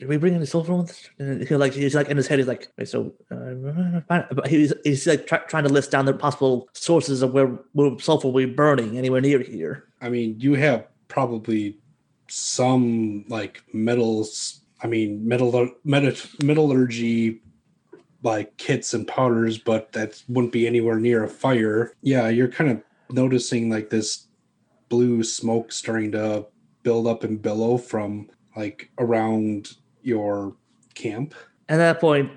[0.00, 1.08] Did we bring any sulfur us?
[1.20, 5.06] And he'll like he's like in his head he's like wait so uh, he's he's
[5.06, 8.46] like try, trying to list down the possible sources of where, where sulfur will be
[8.46, 9.84] burning anywhere near here.
[10.00, 11.78] I mean, you have probably
[12.28, 14.60] some like metals.
[14.82, 17.40] I mean, metal, meta, metallurgy
[18.22, 21.94] like kits and powders, but that wouldn't be anywhere near a fire.
[22.02, 24.26] Yeah, you're kind of noticing like this
[24.88, 26.46] blue smoke starting to
[26.82, 30.54] build up and billow from like around your
[30.94, 31.34] camp.
[31.68, 32.30] At that point,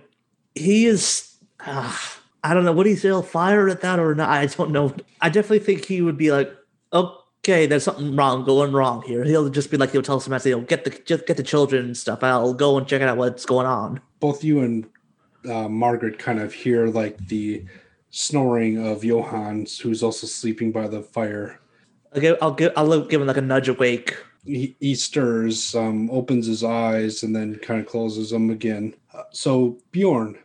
[0.56, 1.36] he is.
[1.66, 1.96] Uh,
[2.44, 2.72] I don't know.
[2.72, 4.30] Would he still fire at that or not?
[4.30, 4.96] I don't know.
[5.22, 6.52] I definitely think he would be like,
[6.94, 9.24] okay, there's something wrong going wrong here.
[9.24, 11.98] He'll just be like, he'll tell you know, get the just get the children and
[11.98, 12.24] stuff.
[12.24, 14.02] I'll go and check out what's going on.
[14.20, 14.88] Both you and
[15.50, 17.66] uh, Margaret kind of hear like the
[18.18, 21.60] snoring of Johan, who's also sleeping by the fire.
[22.12, 24.18] I'll give, I'll give, I'll give him like a nudge awake.
[24.44, 28.96] he, he stirs, um, opens his eyes, and then kind of closes them again.
[29.14, 30.38] Uh, so Bjorn,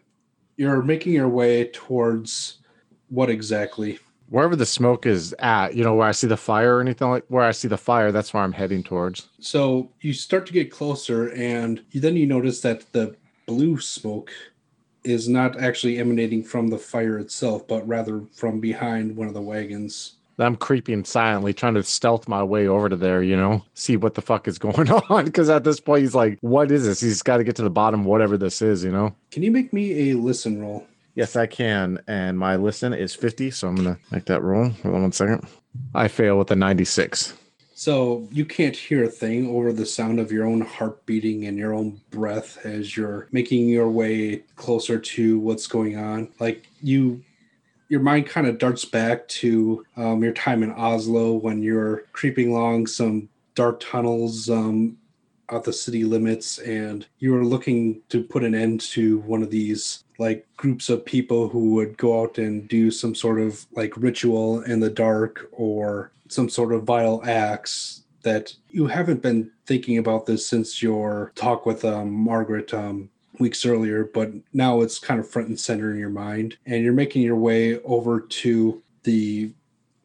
[0.57, 2.59] you're making your way towards
[3.09, 3.99] what exactly?
[4.29, 7.25] Wherever the smoke is at, you know, where I see the fire or anything like
[7.29, 9.29] where I see the fire, that's where I'm heading towards.
[9.41, 14.31] So you start to get closer, and then you notice that the blue smoke
[15.05, 19.43] is not actually emanating from the fire itself, but rather from behind one of the
[19.43, 20.15] wagons.
[20.39, 24.15] I'm creeping silently, trying to stealth my way over to there, you know, see what
[24.15, 25.25] the fuck is going on.
[25.25, 27.01] Because at this point, he's like, what is this?
[27.01, 29.15] He's got to get to the bottom, whatever this is, you know?
[29.31, 30.87] Can you make me a listen roll?
[31.15, 32.03] Yes, I can.
[32.07, 33.51] And my listen is 50.
[33.51, 34.71] So I'm going to make that roll.
[34.71, 35.47] Hold on one second.
[35.95, 37.35] I fail with a 96.
[37.83, 41.59] So you can't hear a thing over the sound of your own heart beating and
[41.59, 46.29] your own breath as you're making your way closer to what's going on.
[46.39, 47.25] Like you,
[47.89, 52.53] your mind kind of darts back to um, your time in Oslo when you're creeping
[52.53, 54.97] along some dark tunnels um,
[55.51, 59.51] out the city limits, and you were looking to put an end to one of
[59.51, 63.93] these like groups of people who would go out and do some sort of like
[63.97, 69.99] ritual in the dark or some sort of vile acts that you haven't been thinking
[69.99, 75.21] about this since your talk with um, Margaret um, weeks earlier, but now it's kind
[75.21, 76.57] of front and center in your mind.
[76.67, 79.53] And you're making your way over to the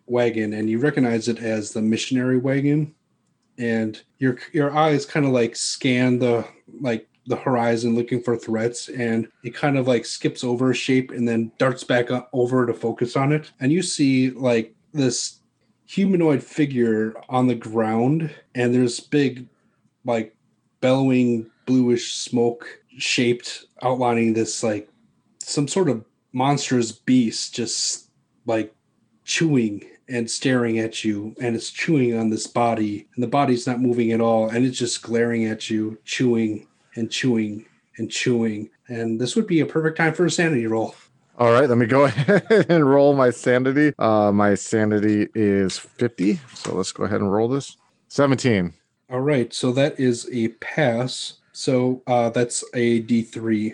[0.08, 2.94] wagon and you recognize it as the missionary wagon.
[3.60, 6.48] And your your eyes kind of like scan the
[6.80, 11.12] like the horizon looking for threats and it kind of like skips over a shape
[11.12, 13.52] and then darts back over to focus on it.
[13.60, 15.37] And you see like this
[15.88, 19.48] humanoid figure on the ground and there's big
[20.06, 20.36] like
[20.82, 24.90] bellowing bluish smoke shaped outlining this like
[25.42, 28.10] some sort of monstrous beast just
[28.46, 28.76] like
[29.24, 33.80] chewing and staring at you and it's chewing on this body and the body's not
[33.80, 37.66] moving at all and it's just glaring at you chewing and chewing
[37.98, 40.94] and chewing and this would be a perfect time for a sanity roll
[41.38, 43.94] All right, let me go ahead and roll my sanity.
[44.00, 46.40] Uh, my sanity is 50.
[46.56, 47.78] So let's go ahead and roll this.
[48.10, 48.74] 17.
[49.10, 53.74] all right so that is a pass so uh that's a d3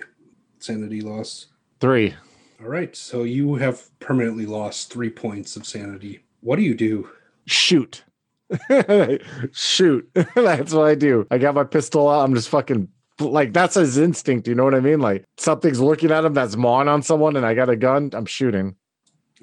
[0.60, 1.47] sanity loss
[1.80, 2.15] Three.
[2.60, 7.08] all right so you have permanently lost three points of sanity what do you do
[7.45, 8.04] Shoot.
[9.52, 10.10] Shoot.
[10.36, 11.28] that's what I do.
[11.30, 12.23] I got my pistol out.
[12.23, 12.88] I'm just fucking
[13.31, 14.47] like that's his instinct.
[14.47, 14.99] You know what I mean?
[14.99, 18.09] Like something's looking at him that's mawing on someone, and I got a gun.
[18.13, 18.75] I'm shooting.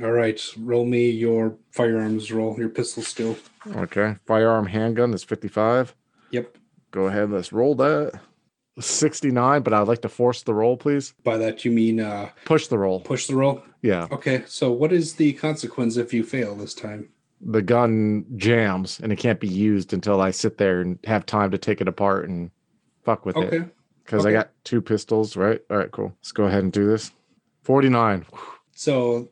[0.02, 3.36] all right roll me your firearms roll your pistol skill
[3.76, 4.16] Okay.
[4.26, 5.94] Firearm handgun is 55.
[6.30, 6.56] yep
[6.92, 7.30] Go ahead.
[7.30, 8.18] Let's roll that.
[8.78, 11.12] 69, but I'd like to force the roll, please.
[11.24, 13.00] by that you mean uh Push the roll.
[13.00, 14.06] push the roll Yeah.
[14.10, 17.08] okay so what is the consequence if you fail this time
[17.40, 21.50] The gun jams and it can't be used until I sit there and have time
[21.50, 22.50] to take it apart and
[23.04, 23.40] fuck with it.
[23.44, 23.64] okay
[24.04, 25.60] Because I got two pistols, right?
[25.70, 26.12] All right, cool.
[26.20, 27.12] Let's go ahead and do this.
[27.62, 28.26] 49.
[28.74, 29.28] So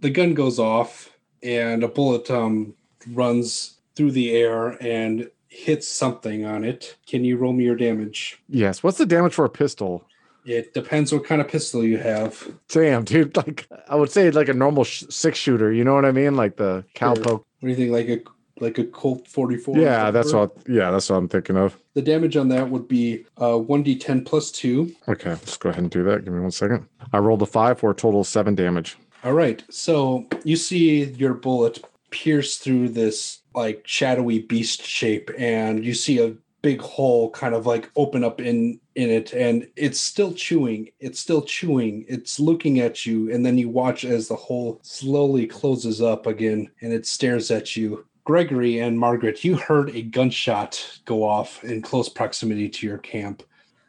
[0.00, 2.74] the gun goes off and a bullet um,
[3.12, 6.96] runs through the air and hit something on it.
[7.06, 8.40] Can you roll me your damage?
[8.48, 8.82] Yes.
[8.82, 10.04] What's the damage for a pistol?
[10.44, 12.48] It depends what kind of pistol you have.
[12.68, 13.36] Damn, dude.
[13.36, 15.72] Like I would say, like a normal sh- six shooter.
[15.72, 16.36] You know what I mean?
[16.36, 17.26] Like the cowpoke.
[17.26, 17.92] What do you think?
[17.92, 18.20] Like a
[18.60, 19.78] like a Colt 44?
[19.78, 20.56] Yeah, that's what.
[20.68, 21.78] Yeah, that's what I'm thinking of.
[21.94, 24.94] The damage on that would be uh, 1d10 plus 2.
[25.08, 26.24] Okay, let's go ahead and do that.
[26.24, 26.86] Give me one second.
[27.12, 28.96] I rolled a five for a total of seven damage.
[29.24, 29.62] All right.
[29.70, 36.22] So you see your bullet pierce through this like shadowy beast shape, and you see
[36.22, 40.88] a big hole kind of like open up in in it and it's still chewing
[40.98, 45.46] it's still chewing it's looking at you and then you watch as the hole slowly
[45.46, 51.00] closes up again and it stares at you gregory and margaret you heard a gunshot
[51.06, 53.42] go off in close proximity to your camp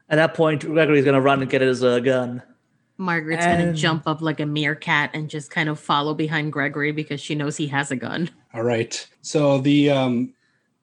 [0.09, 2.41] At that point, Gregory's gonna run and get his uh, gun.
[2.97, 7.19] Margaret's gonna jump up like a meerkat and just kind of follow behind Gregory because
[7.21, 8.29] she knows he has a gun.
[8.53, 10.33] all right so the um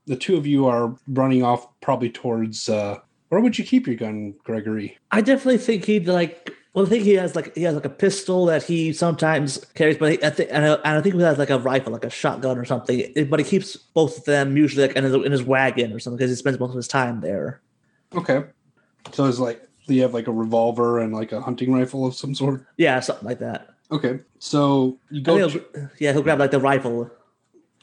[0.07, 2.99] the two of you are running off probably towards uh
[3.31, 6.53] where would you keep your gun gregory I definitely think he'd like.
[6.77, 9.97] Well, I think he has like he has like a pistol that he sometimes carries,
[9.97, 12.05] but he, I think and I, and I think he has like a rifle, like
[12.05, 13.15] a shotgun or something.
[13.31, 16.19] But he keeps both of them usually like in his, in his wagon or something
[16.19, 17.63] because he spends most of his time there.
[18.15, 18.45] Okay.
[19.13, 22.35] So it's like you have like a revolver and like a hunting rifle of some
[22.35, 22.67] sort?
[22.77, 23.71] Yeah, something like that.
[23.91, 24.21] Okay.
[24.39, 25.65] So you go he'll-
[25.99, 27.11] yeah, he'll grab like the rifle.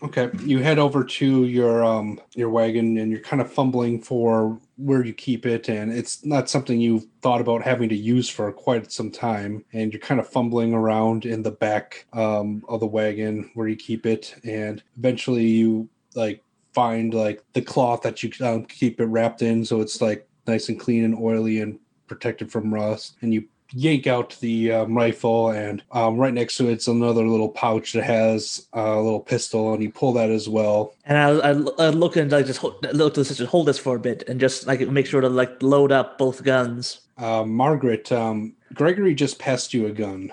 [0.04, 0.30] Okay.
[0.44, 5.04] You head over to your um your wagon and you're kind of fumbling for where
[5.04, 8.92] you keep it and it's not something you've thought about having to use for quite
[8.92, 13.50] some time and you're kind of fumbling around in the back um of the wagon
[13.54, 16.44] where you keep it and eventually you like
[16.74, 20.70] find like the cloth that you um, keep it wrapped in so it's like nice
[20.70, 25.50] and clean and oily and protected from rust and you yank out the um, rifle
[25.50, 29.82] and um, right next to it's another little pouch that has a little pistol and
[29.84, 31.52] you pull that as well And I, I,
[31.88, 34.28] I look and like just hold, look to the sister, hold this for a bit,
[34.30, 37.02] and just like make sure to like load up both guns.
[37.18, 40.32] uh, margaret um, gregory just passed you a gun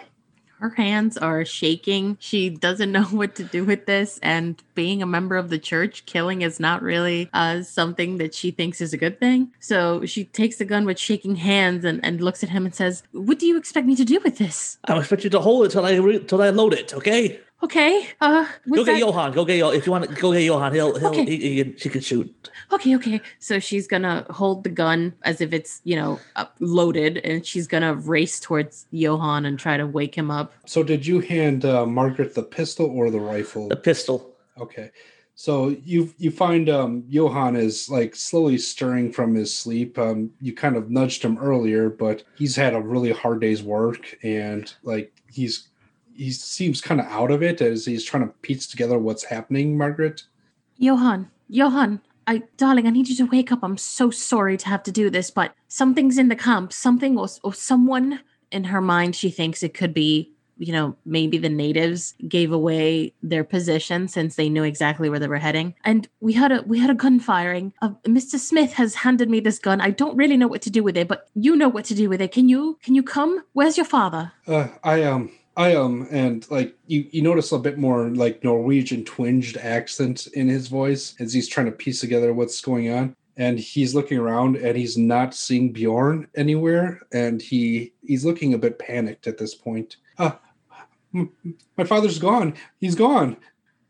[0.61, 2.17] Her hands are shaking.
[2.21, 4.19] She doesn't know what to do with this.
[4.23, 8.51] And being a member of the church, killing is not really uh, something that she
[8.51, 9.53] thinks is a good thing.
[9.61, 13.03] So she takes the gun with shaking hands and, and looks at him and says,
[13.13, 14.79] What do you expect me to do with this?
[14.85, 16.95] I expect you to hold it till I re- till I load it.
[16.95, 17.41] Okay.
[17.63, 18.07] Okay.
[18.21, 19.33] Uh, Go get that- Johan.
[19.33, 19.75] Go get Johan.
[19.77, 21.25] If you want to go get Johan, he'll he'll Okay.
[21.27, 22.51] he, he can, she can shoot.
[22.73, 23.21] okay, okay.
[23.39, 26.19] So she's gonna hold the gun as if it's, you know,
[26.61, 30.53] loaded, and she's gonna race towards Johan and try to wake him up.
[30.67, 34.35] so did you hand uh, margaret the pistol or the rifle The pistol.
[34.59, 34.91] Okay.
[35.35, 39.99] So you you find um Johan is like slowly stirring from his sleep.
[39.99, 44.19] Um you kind of nudged him earlier, but he's had a really hard day's work
[44.23, 45.69] and like he's
[46.21, 49.79] he seems kind of out of it as he's trying to piece together what's happening,
[49.79, 50.25] Margaret.
[50.77, 53.61] Johan, Johan, I, darling, I need you to wake up.
[53.63, 56.75] I'm so sorry to have to do this, but something's in the camp.
[56.75, 58.21] Something or, or someone
[58.53, 63.15] in her mind, she thinks it could be, you know, maybe the natives gave away
[63.23, 65.75] their position since they knew exactly where they were heading.
[65.87, 67.73] And we had a we had a gun firing.
[67.81, 68.39] Uh, Mr.
[68.39, 69.81] Smith has handed me this gun.
[69.81, 72.11] I don't really know what to do with it, but you know what to do
[72.11, 72.31] with it.
[72.31, 73.43] Can you can you come?
[73.55, 74.33] Where's your father?
[74.47, 75.31] Uh I um
[75.61, 80.49] I um and like you you notice a bit more like Norwegian twinged accent in
[80.49, 83.15] his voice as he's trying to piece together what's going on.
[83.37, 88.59] And he's looking around and he's not seeing Bjorn anywhere, and he he's looking a
[88.59, 89.97] bit panicked at this point.
[90.17, 90.33] Uh,
[91.13, 92.55] my father's gone.
[92.79, 93.37] He's gone.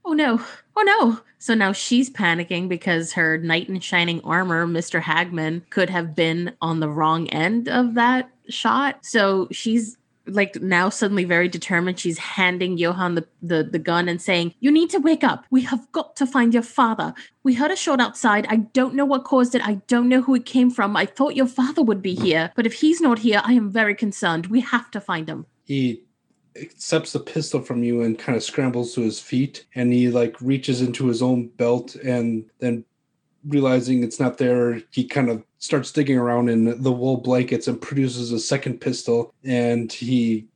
[0.05, 0.43] Oh no.
[0.77, 1.21] Oh no.
[1.39, 5.01] So now she's panicking because her knight in shining armor, Mr.
[5.01, 9.07] Hagman, could have been on the wrong end of that shot.
[9.07, 9.97] So she's
[10.27, 11.99] like now suddenly very determined.
[11.99, 15.45] She's handing Johan the, the, the gun and saying, You need to wake up.
[15.51, 17.15] We have got to find your father.
[17.43, 18.47] We heard a shot outside.
[18.49, 19.67] I don't know what caused it.
[19.67, 20.97] I don't know who it came from.
[20.97, 22.53] I thought your father would be here.
[22.55, 24.47] But if he's not here, I am very concerned.
[24.47, 25.47] We have to find him.
[25.65, 26.05] He
[26.57, 30.41] accepts the pistol from you and kind of scrambles to his feet, and he like
[30.41, 32.85] reaches into his own belt, and then
[33.47, 37.81] realizing it's not there, he kind of starts digging around in the wool blankets and
[37.81, 40.49] produces a second pistol, and he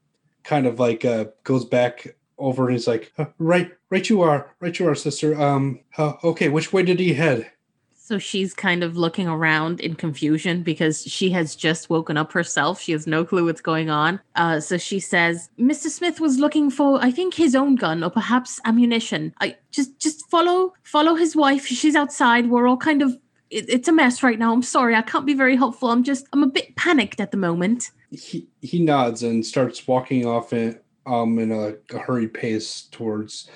[0.43, 4.51] kind of like uh, goes back over and he's like, "Uh, "Right, right, you are,
[4.61, 5.41] right, you are, sister.
[5.41, 7.51] Um, uh, okay, which way did he head?"
[7.97, 12.79] So she's kind of looking around in confusion because she has just woken up herself.
[12.79, 14.21] She has no clue what's going on.
[14.37, 15.89] Uh, so she says, "Mr.
[15.89, 19.35] Smith was looking for, I think, his own gun or perhaps ammunition.
[19.41, 21.67] I just, just follow, follow his wife.
[21.67, 22.51] She's outside.
[22.51, 23.17] We're all kind of,
[23.55, 24.53] it, it's a mess right now.
[24.53, 25.91] I'm sorry, I can't be very helpful.
[25.91, 30.27] I'm just, I'm a bit panicked at the moment." he he nods and starts walking
[30.27, 33.51] off in um in a, a hurried pace towards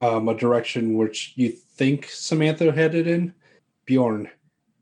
[0.00, 3.34] um a direction which you think Samantha headed in.
[3.86, 4.30] Bjorn,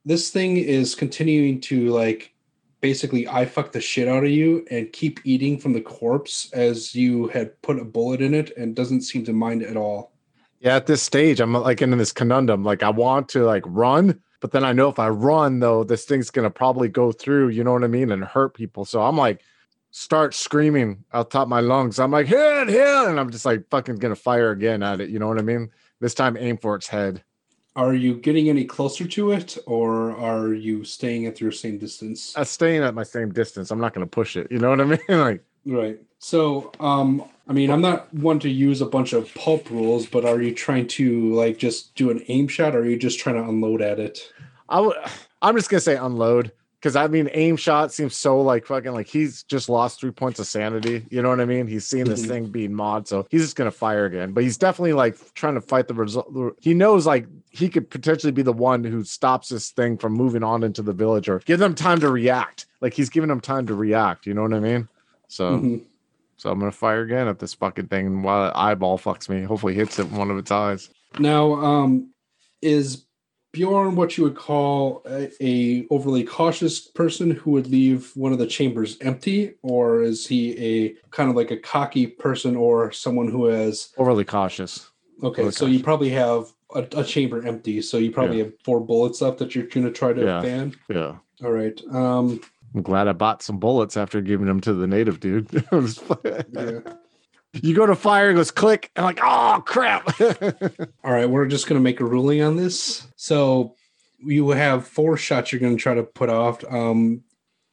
[0.05, 2.32] this thing is continuing to like
[2.80, 6.95] basically I fuck the shit out of you and keep eating from the corpse as
[6.95, 10.12] you had put a bullet in it and doesn't seem to mind at all.
[10.61, 12.62] Yeah, at this stage, I'm like in this conundrum.
[12.62, 16.05] Like I want to like run, but then I know if I run though, this
[16.05, 18.84] thing's gonna probably go through, you know what I mean, and hurt people.
[18.84, 19.40] So I'm like
[19.93, 22.01] start screaming out top my lungs.
[22.01, 25.11] I'm like, hit, hit, and I'm just like fucking gonna fire again at it.
[25.11, 25.70] You know what I mean?
[26.01, 27.22] This time aim for its head.
[27.76, 32.34] Are you getting any closer to it or are you staying at your same distance?
[32.36, 33.70] I'm staying at my same distance.
[33.70, 34.51] I'm not gonna push it.
[34.51, 34.99] You know what I mean?
[35.09, 36.01] like Right.
[36.18, 40.24] So, um, I mean, I'm not one to use a bunch of pulp rules, but
[40.24, 43.36] are you trying to like just do an aim shot, or are you just trying
[43.36, 44.32] to unload at it?
[44.68, 44.97] I would
[45.43, 49.09] I'm just gonna say unload because I mean aim shot seems so like fucking like
[49.09, 51.05] he's just lost three points of sanity.
[51.11, 51.66] You know what I mean?
[51.66, 52.28] He's seen this Mhm.
[52.28, 54.32] thing being mod, so he's just gonna fire again.
[54.32, 56.32] But he's definitely like trying to fight the result.
[56.61, 60.45] He knows like he could potentially be the one who stops this thing from moving
[60.45, 62.66] on into the village or give them time to react.
[62.80, 64.26] Like he's giving them time to react.
[64.26, 64.88] You know what I mean?
[65.28, 65.82] So Mhm.
[66.37, 69.43] So I'm gonna fire again at this fucking thing while it eyeball fucks me.
[69.43, 70.91] Hopefully hits it in one of its eyes.
[71.18, 72.12] Now, um,
[72.61, 73.07] is
[73.53, 78.39] Bjorn what you would call a, a overly cautious person who would leave one of
[78.39, 83.28] the chambers empty, or is he a kind of like a cocky person or someone
[83.28, 84.91] who has Overly cautious.
[85.22, 85.43] okay?
[85.43, 88.45] Overly So you probably have a, a chamber empty, so you probably Yeah.
[88.45, 90.41] have four bullets left that you're going to try to Yeah.
[90.41, 90.74] ban.
[90.89, 91.16] Yeah.
[91.45, 91.78] All right.
[91.91, 92.41] Um,
[92.74, 95.48] I'm glad I bought some bullets after giving them to the native dude.
[96.54, 96.80] Yeah.
[97.60, 100.18] You go to fire, it goes click, and like, oh crap.
[101.04, 103.06] All right, we're just going to make a ruling on this.
[103.16, 103.74] So
[104.24, 106.64] you have four shots you're going to try to put off.
[106.64, 107.24] Um,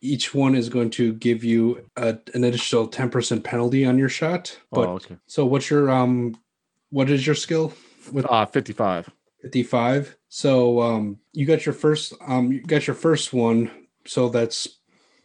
[0.01, 4.57] each one is going to give you a, an additional 10% penalty on your shot.
[4.71, 5.17] But oh, okay.
[5.27, 6.37] so what's your um
[6.89, 7.73] what is your skill
[8.11, 9.09] with Uh 55.
[9.41, 10.17] 55?
[10.29, 13.71] So um you got your first um you got your first one,
[14.05, 14.78] so that's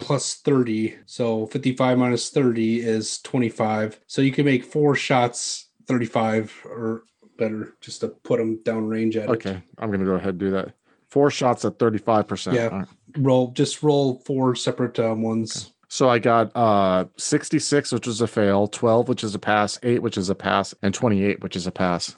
[0.04, 0.94] plus 30.
[1.06, 4.00] So 55 minus 30 is 25.
[4.06, 7.04] So you can make four shots 35 or
[7.38, 9.30] better just to put them down range at it.
[9.30, 9.62] Okay.
[9.78, 10.74] I'm gonna go ahead and do that.
[11.08, 12.52] Four shots at 35%.
[12.52, 12.66] Yeah.
[12.66, 12.88] Right.
[13.16, 15.72] Roll just roll four separate um, ones.
[15.88, 20.02] So I got uh 66, which is a fail, 12, which is a pass, 8,
[20.02, 22.14] which is a pass, and 28, which is a pass.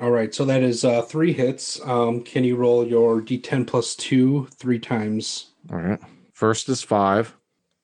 [0.00, 1.80] All right, so that is uh, three hits.
[1.84, 5.52] Um, can you roll your d10 plus two three times?
[5.72, 6.00] All right.
[6.34, 7.32] First is five,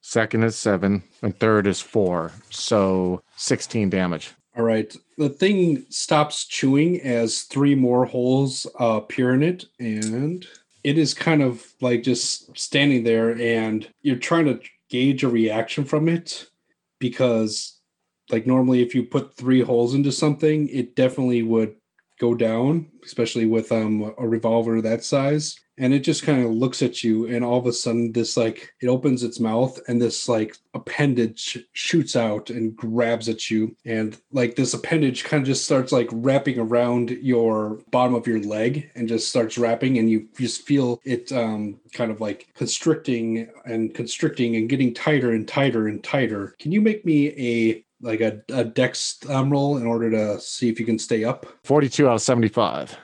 [0.01, 2.33] second is seven, and third is four.
[2.51, 4.33] So 16 damage.
[4.57, 10.45] All right, the thing stops chewing as three more holes uh, appear in it, and
[10.83, 15.85] it is kind of like just standing there, and you're trying to gauge a reaction
[15.85, 16.47] from it
[16.99, 17.79] because,
[18.31, 21.77] like, normally if you put three holes into something, it definitely would
[22.19, 25.55] go down, especially with um, a revolver that size.
[25.81, 28.73] And it just kind of looks at you, and all of a sudden, this like
[28.81, 34.17] it opens its mouth, and this like appendage shoots out and grabs at you, and
[34.31, 38.91] like this appendage kind of just starts like wrapping around your bottom of your leg,
[38.95, 43.95] and just starts wrapping, and you just feel it um, kind of like constricting and
[43.95, 46.55] constricting and getting tighter and tighter and tighter.
[46.59, 50.69] Can you make me a like a, a dex um, roll in order to see
[50.69, 51.47] if you can stay up?
[51.65, 52.97] 42 out of 75.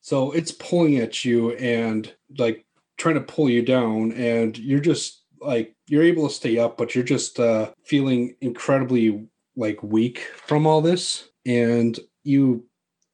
[0.00, 2.64] So it's pulling at you and like
[2.96, 6.94] trying to pull you down, and you're just like you're able to stay up, but
[6.94, 9.26] you're just uh, feeling incredibly
[9.56, 11.28] like weak from all this.
[11.46, 12.66] And you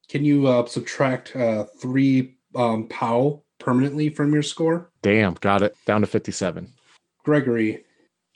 [0.08, 4.90] can you uh, subtract uh, three um, POW permanently from your score?
[5.02, 5.76] Damn, got it.
[5.86, 6.72] Down to 57.
[7.24, 7.84] Gregory,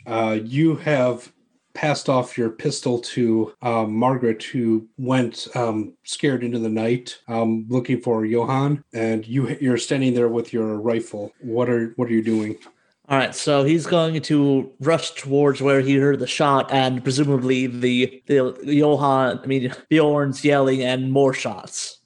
[0.07, 1.33] uh, you have
[1.75, 7.67] passed off your pistol to um, Margaret, who went um, scared into the night, um,
[7.69, 11.33] looking for Johan, and you you're standing there with your rifle.
[11.41, 12.59] What are what are you doing?
[13.09, 17.67] All right, so he's going to rush towards where he heard the shot, and presumably
[17.67, 22.00] the the Johan, I mean Bjorn's yelling and more shots.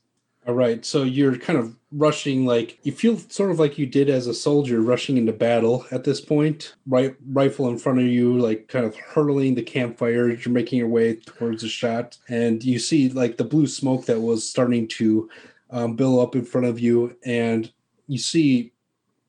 [0.47, 4.11] All right, so you're kind of rushing, like you feel sort of like you did
[4.11, 6.74] as a soldier, rushing into battle at this point.
[6.86, 10.28] Right, rifle in front of you, like kind of hurtling the campfire.
[10.28, 14.20] You're making your way towards the shot, and you see like the blue smoke that
[14.20, 15.30] was starting to
[15.70, 17.72] um, billow up in front of you, and
[18.07, 18.74] you see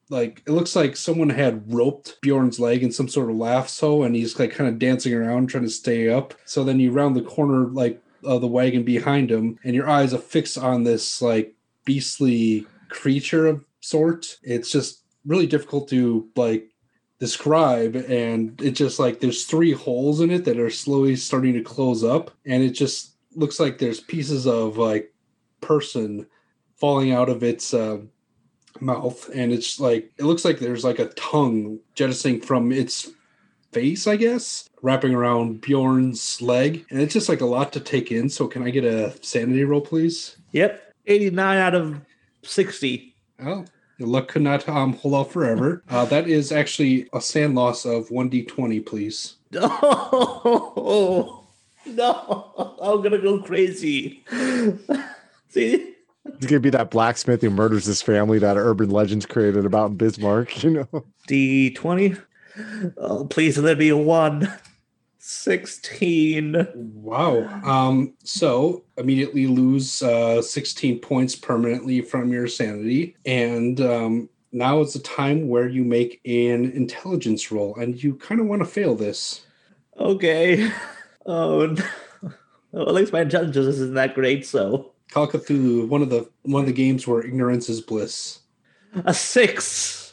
[0.10, 4.18] like it looks like someone had roped Bjorn's leg in some sort of lasso, and
[4.18, 6.34] he's like kind of dancing around trying to stay up.
[6.44, 10.14] So then you round the corner like of the wagon behind him, and your eyes
[10.14, 11.56] are fixed on this like
[11.86, 14.38] beastly creature of sort.
[14.44, 16.70] It's just really difficult to like
[17.20, 21.62] describe, and it just like there's three holes in it that are slowly starting to
[21.62, 25.14] close up, and it just looks like there's pieces of like
[25.62, 26.26] person
[26.76, 28.00] falling out of its uh,
[28.80, 33.12] mouth, and it's like it looks like there's like a tongue jettisoning from its
[33.76, 38.10] face, I guess, wrapping around Bjorn's leg, and it's just like a lot to take
[38.10, 38.30] in.
[38.30, 40.38] So, can I get a sanity roll, please?
[40.54, 42.00] Yep, eighty nine out of
[42.42, 43.14] sixty.
[43.44, 43.66] Oh,
[43.98, 45.84] your luck could not um, hold out forever.
[45.90, 49.36] Uh, that is actually a sand loss of one d20, please.
[49.58, 51.44] Oh
[51.86, 52.76] no!
[52.82, 54.24] I'm gonna go crazy.
[55.50, 55.94] See,
[56.26, 60.64] It's gonna be that blacksmith who murders his family that urban legends created about Bismarck,
[60.64, 61.06] you know.
[61.28, 62.16] D twenty.
[62.98, 64.52] Oh, please let me one.
[65.18, 66.68] Sixteen.
[66.76, 67.46] Wow.
[67.64, 73.16] Um, so immediately lose uh, 16 points permanently from your sanity.
[73.26, 78.40] And um, now is the time where you make an intelligence roll, and you kind
[78.40, 79.46] of want to fail this.
[80.00, 80.72] Okay.
[81.28, 81.84] Oh, no.
[82.72, 84.46] well, at least my intelligence isn't that great.
[84.46, 88.42] So Call Cthulhu, one of the one of the games where ignorance is bliss.
[89.06, 90.05] a six.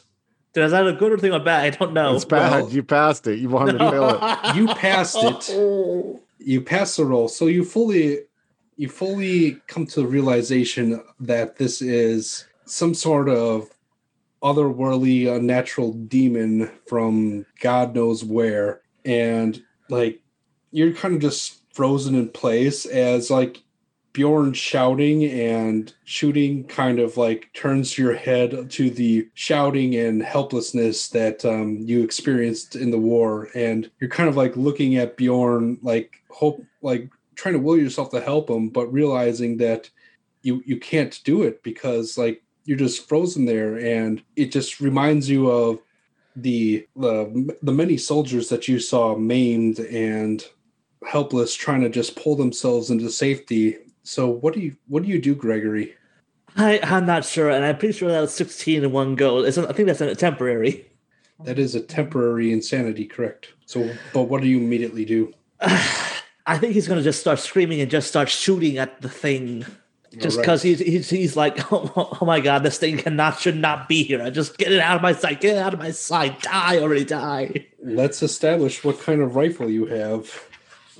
[0.55, 1.65] Is that a good or thing or bad?
[1.65, 2.15] I don't know.
[2.15, 2.51] it's bad.
[2.51, 3.39] well- you passed it.
[3.39, 4.55] You wanted to fail it.
[4.55, 5.49] You passed it.
[5.51, 6.19] Oh.
[6.39, 8.19] You passed the roll, so you fully
[8.75, 13.69] you fully come to the realization that this is some sort of
[14.41, 18.81] otherworldly unnatural demon from God knows where.
[19.05, 20.21] And like
[20.71, 23.63] you're kind of just frozen in place as like
[24.13, 31.09] Bjorn shouting and shooting kind of like turns your head to the shouting and helplessness
[31.09, 35.79] that um, you experienced in the war, and you're kind of like looking at Bjorn,
[35.81, 39.89] like hope, like trying to will yourself to help him, but realizing that
[40.43, 45.27] you you can't do it because like you're just frozen there, and it just reminds
[45.27, 45.79] you of
[46.35, 50.47] the the the many soldiers that you saw maimed and
[51.03, 55.19] helpless trying to just pull themselves into safety so what do you what do you
[55.19, 55.95] do gregory
[56.55, 59.39] I, I'm not sure, and I'm pretty sure that was 16 in one go.
[59.39, 60.85] It's, I think that's a temporary.
[61.39, 65.33] that is a temporary insanity correct so but what do you immediately do
[66.45, 69.65] I think he's going to just start screaming and just start shooting at the thing.
[70.17, 73.87] Just because he's, he's he's like, oh, oh my god, this thing cannot should not
[73.87, 74.21] be here.
[74.21, 75.41] I just get it out of my sight.
[75.41, 76.41] Get it out of my sight.
[76.41, 77.05] Die already.
[77.05, 77.65] Die.
[77.81, 80.29] let's establish what kind of rifle you have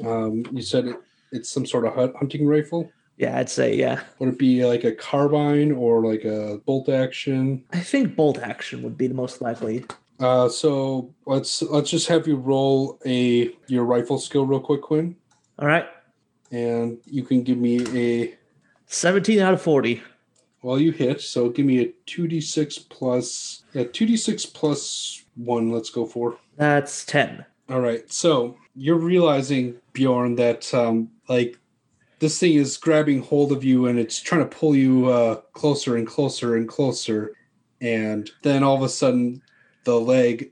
[0.04, 0.96] um, you said it,
[1.34, 4.02] it's some sort of hunting rifle Yeah, I'd say yeah.
[4.20, 8.82] would it be like a carbine or like a bolt action I think bolt action
[8.84, 9.86] would be the most likely.
[10.20, 15.16] uh, so let's let's just have you roll a your rifle skill real quick quinn
[15.60, 15.88] All right,
[16.52, 17.76] and you can give me
[18.08, 18.36] a
[18.88, 20.02] 17 out of 40.
[20.62, 23.64] Well, you hit, so give me a 2d6 plus.
[23.74, 26.38] Yeah, 2d6 plus 1, let's go for.
[26.58, 27.44] That's 10.
[27.70, 31.58] All right, so you're realizing, Bjorn, that, um, like,
[32.20, 35.98] this thing is grabbing hold of you and it's trying to pull you uh, closer
[35.98, 37.34] and closer and closer.
[37.82, 39.42] And then all of a sudden,
[39.84, 40.52] the leg,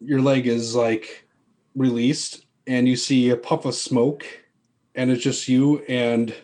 [0.00, 1.28] your leg is like
[1.74, 4.24] released, and you see a puff of smoke,
[4.94, 6.34] and it's just you and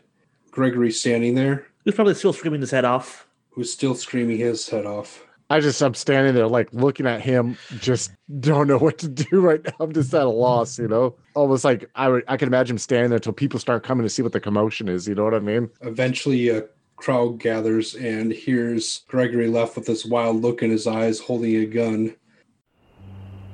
[0.50, 1.66] Gregory standing there.
[1.84, 3.26] He's probably still screaming his head off.
[3.56, 5.25] who's still screaming his head off.
[5.48, 9.40] I just I'm standing there like looking at him, just don't know what to do
[9.40, 9.72] right now.
[9.80, 11.14] I'm just at a loss, you know.
[11.34, 14.10] Almost like I would I can imagine him standing there until people start coming to
[14.10, 15.06] see what the commotion is.
[15.06, 15.70] You know what I mean?
[15.82, 16.64] Eventually, a
[16.96, 21.66] crowd gathers and hears Gregory left with this wild look in his eyes, holding a
[21.66, 22.16] gun.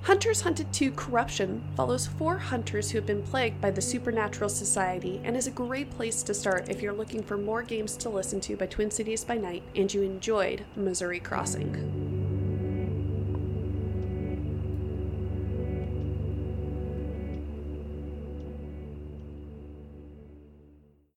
[0.03, 5.21] Hunters Hunted 2 Corruption follows four hunters who have been plagued by the Supernatural Society
[5.23, 8.41] and is a great place to start if you're looking for more games to listen
[8.41, 12.42] to by Twin Cities by Night and you enjoyed Missouri Crossing.